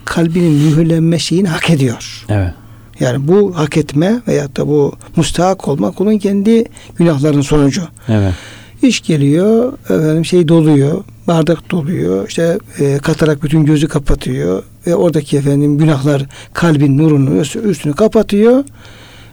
kalbinin 0.04 0.52
mühürlenme 0.52 1.18
şeyini 1.18 1.48
hak 1.48 1.70
ediyor. 1.70 2.24
Evet. 2.28 2.52
Yani 3.00 3.28
bu 3.28 3.52
hak 3.58 3.76
etme 3.76 4.20
veyahut 4.28 4.56
da 4.56 4.68
bu 4.68 4.92
müstahak 5.16 5.68
olma 5.68 5.90
kulun 5.90 6.18
kendi 6.18 6.64
günahlarının 6.96 7.40
sonucu. 7.42 7.82
Evet. 8.08 8.34
İş 8.82 9.00
geliyor, 9.00 9.72
efendim 9.84 10.24
şey 10.24 10.48
doluyor, 10.48 11.04
bardak 11.28 11.70
doluyor, 11.70 12.28
işte 12.28 12.58
e, 12.78 12.98
katarak 12.98 13.42
bütün 13.42 13.64
gözü 13.64 13.88
kapatıyor 13.88 14.62
ve 14.86 14.94
oradaki 14.94 15.36
efendim 15.36 15.78
günahlar 15.78 16.26
kalbin 16.52 16.98
nurunu 16.98 17.30
üst- 17.40 17.56
üstünü 17.64 17.94
kapatıyor. 17.94 18.64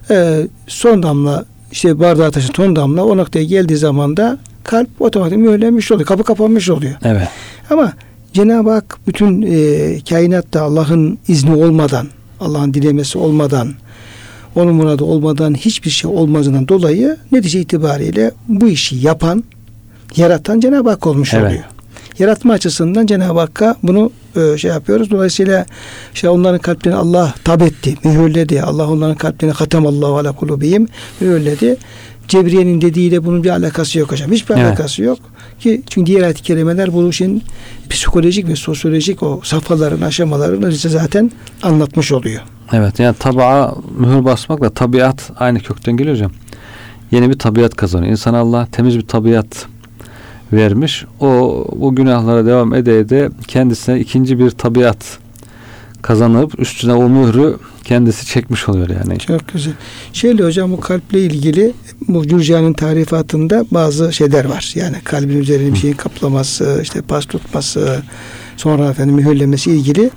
E, 0.09 0.47
son 0.67 1.03
damla 1.03 1.45
işte 1.71 1.99
bardağa 1.99 2.31
taşın 2.31 2.53
son 2.53 2.75
damla 2.75 3.03
o 3.03 3.17
noktaya 3.17 3.43
geldiği 3.43 3.77
zaman 3.77 4.17
da 4.17 4.37
kalp 4.63 4.89
otomatik 4.99 5.37
mühürlenmiş 5.37 5.91
oluyor, 5.91 6.07
kapı 6.07 6.23
kapanmış 6.23 6.69
oluyor. 6.69 6.93
Evet. 7.03 7.27
Ama 7.69 7.93
Cenab-ı 8.33 8.71
Hak 8.71 8.97
bütün 9.07 9.41
e, 9.41 9.99
kainatta 10.09 10.61
Allah'ın 10.61 11.17
izni 11.27 11.55
olmadan, 11.55 12.07
Allah'ın 12.43 12.73
dilemesi 12.73 13.17
olmadan, 13.17 13.73
onun 14.55 14.75
muradı 14.75 15.03
olmadan 15.03 15.53
hiçbir 15.53 15.89
şey 15.89 16.11
olmazından 16.11 16.67
dolayı 16.67 17.17
netice 17.31 17.59
itibariyle 17.59 18.31
bu 18.47 18.67
işi 18.69 18.95
yapan, 18.95 19.43
yaratan 20.15 20.59
Cenab-ı 20.59 20.89
Hak 20.89 21.07
olmuş 21.07 21.33
Evet. 21.33 21.45
oluyor. 21.45 21.63
Yaratma 22.19 22.53
açısından 22.53 23.05
Cenab-ı 23.05 23.39
Hakk'a 23.39 23.75
bunu 23.83 24.11
e, 24.35 24.57
şey 24.57 24.71
yapıyoruz. 24.71 25.11
Dolayısıyla 25.11 25.65
işte 26.13 26.29
onların 26.29 26.59
kalplerini 26.59 26.97
Allah 26.97 27.33
tab 27.43 27.61
etti, 27.61 27.95
mühürledi. 28.03 28.61
Allah 28.61 28.89
onların 28.89 29.15
kalplerini 29.15 29.53
hatem 29.55 29.87
Allahu 29.87 30.17
ala 30.17 30.31
kulubihim 30.31 30.87
mühürledi. 31.21 31.77
Cebriye'nin 32.27 32.81
dediğiyle 32.81 33.25
bunun 33.25 33.43
bir 33.43 33.49
alakası 33.49 33.99
yok 33.99 34.11
hocam. 34.11 34.31
Hiçbir 34.31 34.55
Evet. 34.55 34.65
alakası 34.65 35.03
yok. 35.03 35.19
Ki 35.59 35.81
çünkü 35.89 36.05
diğer 36.05 36.23
ayet-i 36.23 36.41
kerimeler 36.43 36.93
bu 36.93 37.09
işin 37.09 37.43
psikolojik 37.89 38.47
ve 38.47 38.55
sosyolojik 38.55 39.23
o 39.23 39.41
safhaların, 39.43 40.01
aşamalarını 40.01 40.69
bize 40.69 40.89
zaten 40.89 41.31
anlatmış 41.63 42.11
oluyor. 42.11 42.41
Evet. 42.73 42.99
Yani 42.99 43.15
tabağa 43.19 43.75
mühür 43.97 44.25
basmakla 44.25 44.69
tabiat 44.69 45.31
aynı 45.39 45.59
kökten 45.59 45.97
geliyor 45.97 46.15
hocam. 46.15 46.31
Yeni 47.11 47.29
bir 47.29 47.39
tabiat 47.39 47.75
kazanıyor. 47.75 48.11
İnsan 48.11 48.33
Allah 48.33 48.67
temiz 48.71 48.97
bir 48.97 49.07
tabiat 49.07 49.65
vermiş. 50.53 51.05
O 51.19 51.65
bu 51.75 51.95
günahlara 51.95 52.45
devam 52.45 52.73
ede 52.73 52.99
ede 52.99 53.29
kendisine 53.47 53.99
ikinci 53.99 54.39
bir 54.39 54.49
tabiat 54.51 55.17
kazanıp 56.01 56.59
üstüne 56.59 56.93
o 56.93 57.09
mührü 57.09 57.57
kendisi 57.83 58.25
çekmiş 58.25 58.69
oluyor 58.69 58.89
yani. 58.89 59.19
Çok 59.19 59.47
güzel. 59.53 59.73
Şöyle 60.13 60.43
hocam 60.43 60.71
bu 60.71 60.79
kalple 60.79 61.21
ilgili 61.21 61.73
bu 62.07 62.27
Cürcan'ın 62.27 62.73
tarifatında 62.73 63.65
bazı 63.71 64.13
şeyler 64.13 64.45
var. 64.45 64.71
Yani 64.75 64.97
kalbin 65.03 65.39
üzerine 65.39 65.73
bir 65.73 65.77
şeyin 65.77 65.93
kaplaması, 65.93 66.79
işte 66.83 67.01
pas 67.01 67.25
tutması, 67.25 68.03
sonra 68.57 68.89
efendim 68.89 69.15
mühürlemesi 69.15 69.71
ilgili 69.71 70.09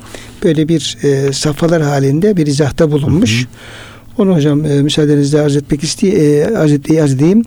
böyle 0.45 0.69
bir 0.69 0.99
e, 1.03 1.33
safhalar 1.33 1.83
halinde 1.83 2.37
bir 2.37 2.47
izahta 2.47 2.91
bulunmuş. 2.91 3.41
Hı 3.41 3.43
hı. 3.43 4.23
Onu 4.23 4.35
hocam 4.35 4.65
e, 4.65 4.83
müsaadenizle 4.83 5.41
arz 5.41 5.57
etmek 5.57 5.83
isteyeyim, 5.83 6.53
e, 6.53 6.57
arz, 6.57 6.73
et, 6.73 6.91
arz 6.91 7.13
edeyim. 7.13 7.45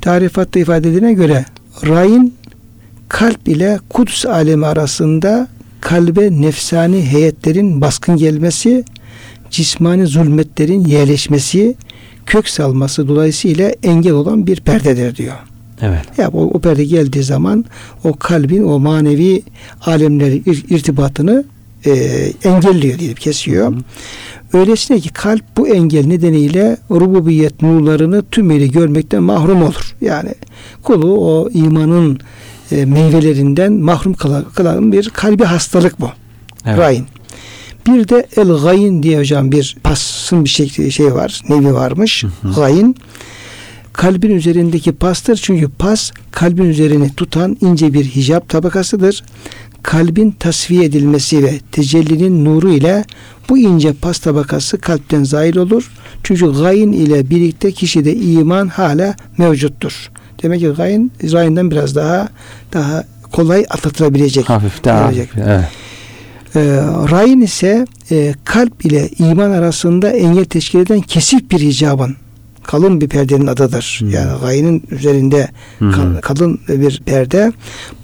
Tarifatta 0.00 0.58
ifade 0.58 0.90
edilene 0.90 1.12
göre 1.12 1.44
rayin 1.86 2.34
kalp 3.08 3.48
ile 3.48 3.78
Kuds 3.90 4.26
alemi 4.26 4.66
arasında 4.66 5.48
kalbe 5.80 6.40
nefsani 6.40 7.06
heyetlerin 7.06 7.80
baskın 7.80 8.16
gelmesi, 8.16 8.84
cismani 9.54 10.06
zulmetlerin 10.06 10.84
yerleşmesi, 10.84 11.74
kök 12.26 12.48
salması 12.48 13.08
dolayısıyla 13.08 13.72
engel 13.82 14.12
olan 14.12 14.46
bir 14.46 14.60
perdedir 14.60 15.16
diyor. 15.16 15.34
Evet. 15.80 16.04
Ya 16.18 16.28
o, 16.28 16.42
o 16.42 16.58
perde 16.58 16.84
geldiği 16.84 17.22
zaman 17.22 17.64
o 18.04 18.16
kalbin 18.16 18.64
o 18.64 18.78
manevi 18.78 19.42
alemleri 19.86 20.36
irtibatını 20.46 21.44
e, 21.86 21.92
engelliyor 22.44 22.98
diye 22.98 23.14
kesiyor. 23.14 23.72
Hı. 23.72 23.78
Öylesine 24.52 25.00
ki 25.00 25.08
kalp 25.08 25.44
bu 25.56 25.68
engel 25.68 26.06
nedeniyle 26.06 26.76
rububiyet 26.90 27.62
nurlarını 27.62 28.24
tümüyle 28.30 28.66
görmekten 28.66 29.22
mahrum 29.22 29.62
olur. 29.62 29.96
Yani 30.00 30.34
kulu 30.82 31.18
o 31.18 31.50
imanın 31.50 32.20
e, 32.72 32.84
meyvelerinden 32.84 33.72
mahrum 33.72 34.14
kılan 34.54 34.92
bir 34.92 35.10
kalbi 35.10 35.44
hastalık 35.44 36.00
bu. 36.00 36.08
Evet. 36.66 36.78
Rayin. 36.78 37.06
Bir 37.86 38.08
de 38.08 38.26
el 38.36 38.48
gayin 38.62 39.02
diye 39.02 39.18
hocam 39.18 39.52
bir 39.52 39.76
pasın 39.84 40.44
bir 40.44 40.48
şey, 40.48 40.90
şey 40.90 41.14
var. 41.14 41.40
Nevi 41.48 41.74
varmış. 41.74 42.24
Hı 42.24 42.48
hı. 42.48 42.54
Gayin 42.54 42.96
kalbin 43.92 44.30
üzerindeki 44.30 44.92
pastır. 44.92 45.36
Çünkü 45.36 45.68
pas 45.68 46.10
kalbin 46.30 46.64
üzerini 46.64 47.14
tutan 47.14 47.56
ince 47.60 47.92
bir 47.92 48.04
hicap 48.04 48.48
tabakasıdır. 48.48 49.24
Kalbin 49.82 50.30
tasfiye 50.30 50.84
edilmesi 50.84 51.44
ve 51.44 51.58
tecellinin 51.72 52.44
nuru 52.44 52.72
ile 52.72 53.04
bu 53.48 53.58
ince 53.58 53.92
pas 53.92 54.18
tabakası 54.18 54.78
kalpten 54.78 55.24
zahil 55.24 55.56
olur. 55.56 55.92
Çünkü 56.22 56.52
gayin 56.52 56.92
ile 56.92 57.30
birlikte 57.30 57.72
kişide 57.72 58.14
iman 58.14 58.68
hala 58.68 59.16
mevcuttur. 59.38 60.10
Demek 60.42 60.60
ki 60.60 60.68
gayin 60.68 61.12
İsrail'den 61.20 61.70
biraz 61.70 61.96
daha 61.96 62.28
daha 62.72 63.04
kolay 63.32 63.64
atlatılabilecek. 63.70 64.50
Hafif 64.50 64.84
daha 64.84 65.06
hafif, 65.06 65.30
evet. 65.36 65.64
E, 66.56 66.60
rayin 67.10 67.40
ise 67.40 67.86
e, 68.10 68.34
kalp 68.44 68.84
ile 68.84 69.08
iman 69.08 69.50
arasında 69.50 70.10
engel 70.10 70.44
teşkil 70.44 70.78
eden 70.78 71.00
kesif 71.00 71.50
bir 71.50 71.60
hicabın 71.60 72.16
kalın 72.66 73.00
bir 73.00 73.08
perdenin 73.08 73.46
adıdır. 73.46 73.96
Hmm. 74.00 74.10
Yani 74.10 74.40
gayinin 74.40 74.82
üzerinde 74.90 75.48
hmm. 75.78 76.20
kalın 76.20 76.60
bir 76.68 77.02
perde. 77.06 77.52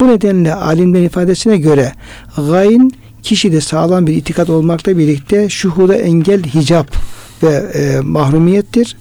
Bu 0.01 0.09
nedenle 0.09 0.55
alimlerin 0.55 1.05
ifadesine 1.05 1.57
göre 1.57 1.93
gayin 2.37 2.93
kişide 3.23 3.61
sağlam 3.61 4.07
bir 4.07 4.17
itikat 4.17 4.51
olmakla 4.51 4.99
birlikte 4.99 5.49
şuhuda 5.49 5.97
engel 5.97 6.43
hicap 6.43 6.97
ve 7.43 7.55
e, 7.55 8.01
mahrumiyettir. 8.01 8.97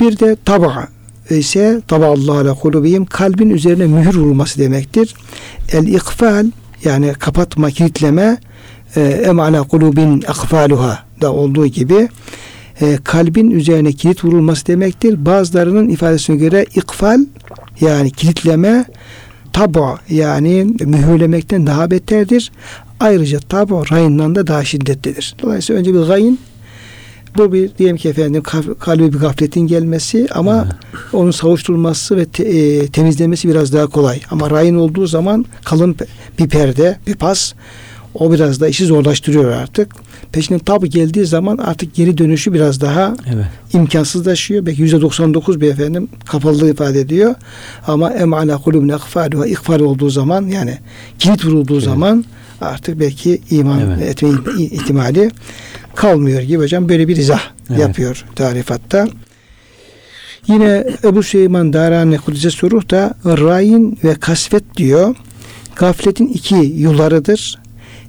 Bir 0.00 0.18
de 0.18 0.36
taba 0.44 0.88
ise 1.30 1.82
Allah 1.90 2.32
ala 2.32 2.54
kulubihim 2.54 3.04
kalbin 3.04 3.50
üzerine 3.50 3.86
mühür 3.86 4.14
vurulması 4.14 4.58
demektir. 4.58 5.14
El 5.72 5.86
ikfal 5.86 6.46
yani 6.84 7.12
kapatma, 7.12 7.70
kilitleme 7.70 8.38
e, 8.96 9.00
em 9.00 9.40
ala 9.40 9.62
kulubin 9.62 10.24
akfaluha 10.28 10.98
da 11.20 11.32
olduğu 11.32 11.66
gibi 11.66 12.08
e, 12.80 12.98
kalbin 13.04 13.50
üzerine 13.50 13.92
kilit 13.92 14.24
vurulması 14.24 14.66
demektir. 14.66 15.26
Bazılarının 15.26 15.88
ifadesine 15.88 16.36
göre 16.36 16.66
ikfal 16.74 17.20
yani 17.80 18.10
kilitleme 18.10 18.84
tabu 19.52 19.98
yani 20.08 20.66
mühürlemekten 20.80 21.66
daha 21.66 21.90
beterdir. 21.90 22.52
Ayrıca 23.00 23.40
tabu 23.40 23.84
rayından 23.92 24.34
da 24.34 24.46
daha 24.46 24.64
şiddetlidir. 24.64 25.36
Dolayısıyla 25.42 25.80
önce 25.80 25.94
bir 25.94 26.00
gayin 26.00 26.40
bu 27.36 27.52
bir 27.52 27.70
diyelim 27.78 27.96
ki 27.96 28.08
efendim 28.08 28.42
kalbi 28.80 29.12
bir 29.12 29.18
gafletin 29.18 29.66
gelmesi 29.66 30.28
ama 30.34 30.64
evet. 30.66 31.02
onun 31.12 31.30
savuşturulması 31.30 32.16
ve 32.16 32.24
te, 32.24 32.44
e, 32.44 32.86
temizlemesi 32.86 33.48
biraz 33.48 33.72
daha 33.72 33.86
kolay. 33.86 34.20
Ama 34.30 34.50
rayin 34.50 34.74
olduğu 34.74 35.06
zaman 35.06 35.44
kalın 35.64 35.96
bir 36.38 36.48
perde, 36.48 36.98
bir 37.06 37.14
pas 37.14 37.54
o 38.14 38.32
biraz 38.32 38.60
da 38.60 38.68
işi 38.68 38.86
zorlaştırıyor 38.86 39.52
artık. 39.52 39.92
Peşinden 40.32 40.58
tabi 40.58 40.90
geldiği 40.90 41.26
zaman 41.26 41.58
artık 41.58 41.94
geri 41.94 42.18
dönüşü 42.18 42.52
biraz 42.52 42.80
daha 42.80 43.16
evet. 43.34 43.46
imkansızlaşıyor. 43.72 44.66
Belki 44.66 44.82
yüzde 44.82 45.00
99 45.00 45.60
bir 45.60 45.70
efendim 45.70 46.08
kapalılığı 46.24 46.70
ifade 46.70 47.00
ediyor. 47.00 47.34
Ama 47.86 48.10
em 48.10 48.32
ala 48.32 48.58
kulubne 48.58 48.94
ikfalu 48.94 49.46
ikfal 49.46 49.80
olduğu 49.80 50.10
zaman 50.10 50.46
yani 50.46 50.78
kilit 51.18 51.44
vurulduğu 51.44 51.74
evet. 51.74 51.84
zaman 51.84 52.24
artık 52.60 53.00
belki 53.00 53.40
iman 53.50 53.80
evet. 53.80 54.02
etme 54.02 54.28
ihtimali 54.58 55.30
kalmıyor 55.96 56.42
gibi 56.42 56.62
hocam 56.62 56.88
böyle 56.88 57.08
bir 57.08 57.16
izah 57.16 57.42
evet. 57.70 57.80
yapıyor 57.80 58.24
tarifatta. 58.36 59.08
Yine 60.46 60.84
Ebu 61.04 61.22
Süleyman 61.22 61.72
Darani 61.72 62.18
Kudüs'e 62.18 62.50
soruh 62.50 62.90
da 62.90 63.14
rayin 63.24 63.98
ve 64.04 64.14
kasvet 64.14 64.76
diyor. 64.76 65.16
Gafletin 65.76 66.26
iki 66.26 66.74
yollarıdır. 66.76 67.58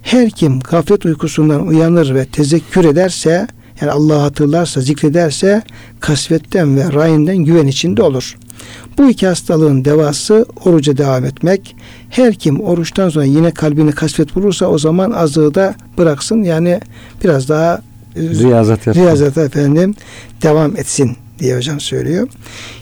Her 0.02 0.30
kim 0.30 0.60
gaflet 0.60 1.06
uykusundan 1.06 1.66
uyanır 1.66 2.14
ve 2.14 2.26
tezekkür 2.26 2.84
ederse 2.84 3.46
yani 3.80 3.92
Allah'ı 3.92 4.18
hatırlarsa, 4.18 4.80
zikrederse 4.80 5.62
kasvetten 6.00 6.76
ve 6.76 6.92
rayinden 6.92 7.36
güven 7.36 7.66
içinde 7.66 8.02
olur. 8.02 8.36
Bu 8.98 9.10
iki 9.10 9.26
hastalığın 9.26 9.84
devası 9.84 10.46
oruca 10.64 10.96
devam 10.96 11.24
etmek. 11.24 11.76
Her 12.14 12.34
kim 12.34 12.60
oruçtan 12.60 13.08
sonra 13.08 13.24
yine 13.24 13.50
kalbini 13.50 13.92
kasvet 13.92 14.36
vurursa 14.36 14.66
o 14.66 14.78
zaman 14.78 15.10
azığı 15.10 15.54
da 15.54 15.74
bıraksın. 15.98 16.42
Yani 16.42 16.80
biraz 17.24 17.48
daha 17.48 17.82
e, 18.16 18.20
riyazat, 18.20 18.88
riyazat 18.88 19.38
efendim 19.38 19.94
devam 20.42 20.76
etsin 20.76 21.16
diye 21.38 21.56
hocam 21.56 21.80
söylüyor. 21.80 22.28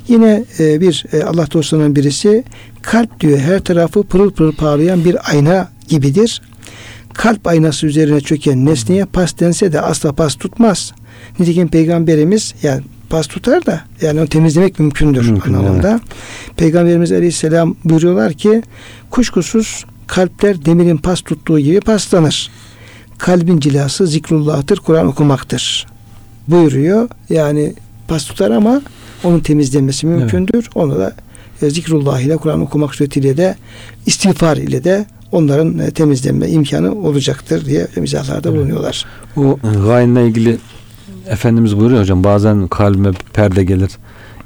Yine 0.08 0.44
e, 0.58 0.80
bir 0.80 1.04
e, 1.12 1.22
Allah 1.22 1.46
dostlarının 1.52 1.96
birisi 1.96 2.44
kalp 2.82 3.20
diyor 3.20 3.38
her 3.38 3.60
tarafı 3.60 4.02
pırıl 4.02 4.30
pırıl 4.30 4.52
parlayan 4.52 5.04
bir 5.04 5.30
ayna 5.30 5.68
gibidir. 5.88 6.42
Kalp 7.14 7.46
aynası 7.46 7.86
üzerine 7.86 8.20
çöken 8.20 8.66
nesneye 8.66 9.04
pas 9.04 9.40
dense 9.40 9.72
de 9.72 9.80
asla 9.80 10.12
pas 10.12 10.34
tutmaz. 10.34 10.92
Nitekim 11.38 11.68
peygamberimiz 11.68 12.54
yani 12.62 12.82
pas 13.12 13.26
tutar 13.26 13.66
da 13.66 13.80
yani 14.00 14.20
onu 14.20 14.26
temizlemek 14.26 14.78
mümkündür 14.78 15.30
Mümkün, 15.30 15.54
anlamında. 15.54 15.90
Evet. 15.90 16.56
Peygamberimiz 16.56 17.12
Aleyhisselam 17.12 17.76
buyuruyorlar 17.84 18.32
ki 18.32 18.62
kuşkusuz 19.10 19.84
kalpler 20.06 20.64
demirin 20.64 20.96
pas 20.96 21.20
tuttuğu 21.20 21.58
gibi 21.58 21.80
paslanır. 21.80 22.50
Kalbin 23.18 23.60
cilası 23.60 24.06
zikrullah'tır, 24.06 24.76
Kur'an 24.76 25.06
okumaktır. 25.06 25.86
Buyuruyor. 26.48 27.08
Yani 27.30 27.74
pas 28.08 28.26
tutar 28.26 28.50
ama 28.50 28.82
onun 29.24 29.40
temizlenmesi 29.40 30.06
mümkündür. 30.06 30.54
Evet. 30.54 30.68
Onu 30.74 30.98
da 30.98 31.16
e, 31.62 31.70
zikrullah 31.70 32.20
ile 32.20 32.36
Kur'an 32.36 32.60
okumak 32.60 32.94
suretiyle 32.94 33.36
de 33.36 33.56
istiğfar 34.06 34.56
ile 34.56 34.84
de 34.84 35.06
onların 35.32 35.78
e, 35.78 35.90
temizlenme 35.90 36.48
imkanı 36.48 36.94
olacaktır 36.94 37.66
diye 37.66 37.86
mizahlarda 37.96 38.52
bulunuyorlar. 38.52 39.06
O 39.36 39.58
gayinle 39.86 40.26
ilgili 40.26 40.58
Efendimiz 41.26 41.78
buyuruyor 41.78 42.00
hocam 42.00 42.24
bazen 42.24 42.68
kalbime 42.68 43.10
perde 43.32 43.64
gelir. 43.64 43.90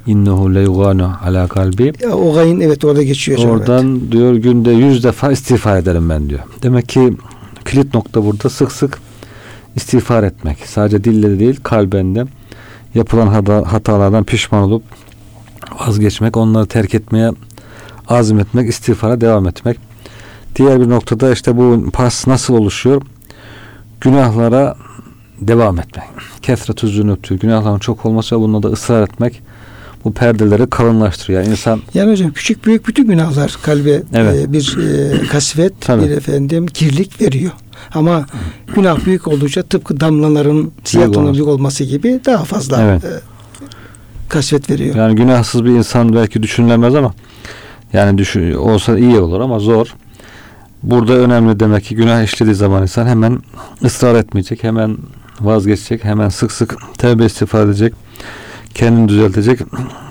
İnnehu 0.07 0.55
leyuganu 0.55 1.11
ala 1.23 1.47
kalbi. 1.47 1.93
Ya, 2.03 2.09
o 2.09 2.33
gayin 2.33 2.59
evet 2.59 2.85
orada 2.85 3.03
geçiyor. 3.03 3.39
Oradan 3.39 3.97
evet. 3.97 4.11
diyor 4.11 4.35
günde 4.35 4.71
yüz 4.71 5.03
defa 5.03 5.31
istiğfar 5.31 5.77
ederim 5.77 6.09
ben 6.09 6.29
diyor. 6.29 6.39
Demek 6.63 6.89
ki 6.89 7.13
kilit 7.65 7.93
nokta 7.93 8.25
burada 8.25 8.49
sık 8.49 8.71
sık 8.71 8.99
istiğfar 9.75 10.23
etmek. 10.23 10.57
Sadece 10.65 11.03
dille 11.03 11.39
değil 11.39 11.59
kalbende 11.63 12.25
yapılan 12.95 13.27
hatalardan 13.63 14.23
pişman 14.23 14.61
olup 14.61 14.83
vazgeçmek, 15.79 16.37
onları 16.37 16.65
terk 16.67 16.95
etmeye 16.95 17.31
azmetmek, 18.07 18.69
istiğfara 18.69 19.21
devam 19.21 19.47
etmek. 19.47 19.77
Diğer 20.55 20.81
bir 20.81 20.89
noktada 20.89 21.31
işte 21.31 21.57
bu 21.57 21.91
pas 21.93 22.27
nasıl 22.27 22.53
oluşuyor? 22.53 23.01
Günahlara 24.01 24.75
devam 25.41 25.79
etmek. 25.79 26.05
Kesretü 26.41 26.87
zünüptü. 26.87 27.39
Günahların 27.39 27.79
çok 27.79 28.05
olması 28.05 28.35
ve 28.35 28.39
bununla 28.39 28.63
da 28.63 28.67
ısrar 28.67 29.03
etmek 29.03 29.41
bu 30.05 30.13
perdeleri 30.13 30.69
kalınlaştırıyor. 30.69 31.41
Yani 31.41 31.51
insan 31.51 31.81
yani 31.93 32.11
hocam 32.11 32.31
küçük 32.31 32.65
büyük 32.65 32.87
bütün 32.87 33.07
günahlar 33.07 33.57
kalbe 33.61 34.03
evet. 34.13 34.47
e, 34.47 34.53
bir 34.53 34.77
e, 34.77 35.27
kasvet, 35.31 35.81
Tabii. 35.81 36.05
bir 36.05 36.11
efendim 36.11 36.67
kirlik 36.67 37.21
veriyor. 37.21 37.51
Ama 37.93 38.25
günah 38.75 39.05
büyük 39.05 39.27
oldukça 39.27 39.63
tıpkı 39.63 39.99
damlaların 39.99 40.71
siyah 40.83 41.11
tonlu 41.13 41.33
büyük 41.33 41.47
olması 41.47 41.83
gibi 41.83 42.19
daha 42.25 42.43
fazla 42.43 42.81
evet. 42.81 43.05
e, 43.05 43.09
kasvet 44.29 44.69
veriyor. 44.69 44.95
Yani 44.95 45.15
günahsız 45.15 45.65
bir 45.65 45.69
insan 45.69 46.15
belki 46.15 46.43
düşünülemez 46.43 46.95
ama 46.95 47.13
Yani 47.93 48.17
düşün, 48.17 48.53
olsa 48.53 48.97
iyi 48.97 49.19
olur 49.19 49.39
ama 49.39 49.59
zor. 49.59 49.95
Burada 50.83 51.13
önemli 51.13 51.59
demek 51.59 51.83
ki 51.83 51.95
günah 51.95 52.23
işlediği 52.23 52.55
zaman 52.55 52.81
insan 52.81 53.07
hemen 53.07 53.39
ısrar 53.83 54.15
etmeyecek, 54.15 54.63
hemen 54.63 54.97
vazgeçecek, 55.41 56.03
hemen 56.03 56.29
sık 56.29 56.51
sık 56.51 56.75
tevbe 56.97 57.25
istiğfar 57.25 57.65
edecek, 57.65 57.93
kendini 58.73 59.09
düzeltecek. 59.09 59.59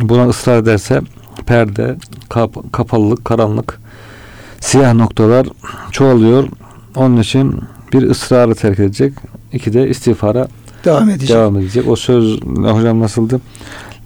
Buna 0.00 0.28
ısrar 0.28 0.58
ederse 0.58 1.00
perde, 1.46 1.96
kap, 2.28 2.72
kapalılık, 2.72 3.24
karanlık, 3.24 3.80
siyah 4.60 4.94
noktalar 4.94 5.46
çoğalıyor. 5.92 6.48
Onun 6.94 7.16
için 7.16 7.60
bir 7.92 8.02
ısrarı 8.02 8.54
terk 8.54 8.78
edecek, 8.78 9.12
iki 9.52 9.72
de 9.72 9.88
istiğfara 9.88 10.48
Devam 10.84 11.10
edecek. 11.10 11.36
devam 11.36 11.56
edecek. 11.56 11.88
O 11.88 11.96
söz 11.96 12.40
hocam 12.42 13.00
nasıldı? 13.00 13.40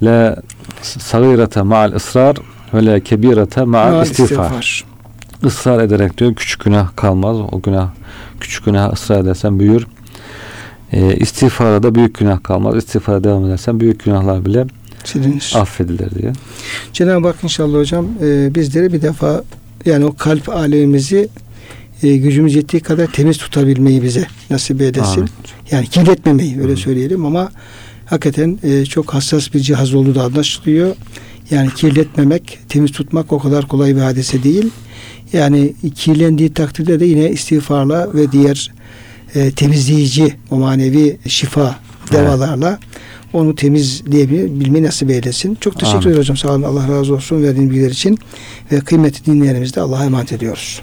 La 0.02 0.36
sagirete 0.82 1.62
ma'al 1.62 1.92
ısrar 1.92 2.36
ve 2.74 2.86
la 2.86 3.00
kebirete 3.00 3.64
ma'al 3.64 3.90
Maal 3.92 4.02
istiğfar. 4.06 4.84
Israr 5.44 5.80
ederek 5.82 6.18
diyor 6.18 6.34
küçük 6.34 6.64
günah 6.64 6.96
kalmaz. 6.96 7.36
O 7.52 7.60
günah 7.62 7.88
küçük 8.40 8.64
günah 8.64 8.92
ısrar 8.92 9.20
edersen 9.20 9.58
büyür. 9.58 9.86
E, 10.92 11.16
istiğfara 11.16 11.82
da 11.82 11.94
büyük 11.94 12.18
günah 12.18 12.42
kalmaz. 12.42 12.76
İstiğfara 12.76 13.24
devam 13.24 13.46
edersen 13.46 13.80
büyük 13.80 14.04
günahlar 14.04 14.44
bile 14.44 14.66
Silinir. 15.04 15.52
affedilir 15.56 16.10
diye. 16.14 16.32
Cenab-ı 16.92 17.26
Hak 17.26 17.44
inşallah 17.44 17.78
hocam 17.78 18.08
e, 18.22 18.54
bizleri 18.54 18.92
bir 18.92 19.02
defa 19.02 19.44
yani 19.84 20.04
o 20.04 20.16
kalp 20.16 20.48
alemimizi 20.48 21.28
e, 22.02 22.16
gücümüz 22.16 22.54
yettiği 22.54 22.82
kadar 22.82 23.06
temiz 23.06 23.38
tutabilmeyi 23.38 24.02
bize 24.02 24.26
nasip 24.50 24.82
edesin. 24.82 25.20
Amin. 25.20 25.30
Yani 25.70 25.86
kirletmemeyi 25.86 26.60
öyle 26.60 26.72
Hı. 26.72 26.76
söyleyelim 26.76 27.26
ama 27.26 27.52
hakikaten 28.06 28.58
e, 28.62 28.84
çok 28.84 29.14
hassas 29.14 29.54
bir 29.54 29.60
cihaz 29.60 29.94
olduğu 29.94 30.14
da 30.14 30.22
anlaşılıyor. 30.22 30.96
Yani 31.50 31.70
kirletmemek, 31.74 32.58
temiz 32.68 32.92
tutmak 32.92 33.32
o 33.32 33.38
kadar 33.38 33.68
kolay 33.68 33.96
bir 33.96 34.00
hadise 34.00 34.42
değil. 34.42 34.70
Yani 35.32 35.74
kirlendiği 35.94 36.54
takdirde 36.54 37.00
de 37.00 37.04
yine 37.04 37.30
istiğfarla 37.30 38.14
ve 38.14 38.32
diğer 38.32 38.72
e, 39.34 39.50
temizleyici 39.50 40.36
o 40.50 40.56
manevi 40.56 41.16
şifa 41.26 41.78
devalarla 42.12 42.78
onu 43.32 43.54
temizleyebilmeyi 43.54 44.84
nasip 44.84 45.10
eylesin. 45.10 45.58
Çok 45.60 45.80
teşekkür 45.80 46.06
ederim 46.06 46.18
hocam. 46.18 46.36
Sağ 46.36 46.48
olun. 46.48 46.62
Allah 46.62 46.88
razı 46.88 47.14
olsun 47.14 47.42
verdiğiniz 47.42 47.70
bilgiler 47.70 47.90
için 47.90 48.18
ve 48.72 48.80
kıymetli 48.80 49.24
dinleyenlerimizi 49.24 49.74
de 49.74 49.80
Allah'a 49.80 50.04
emanet 50.04 50.32
ediyoruz. 50.32 50.82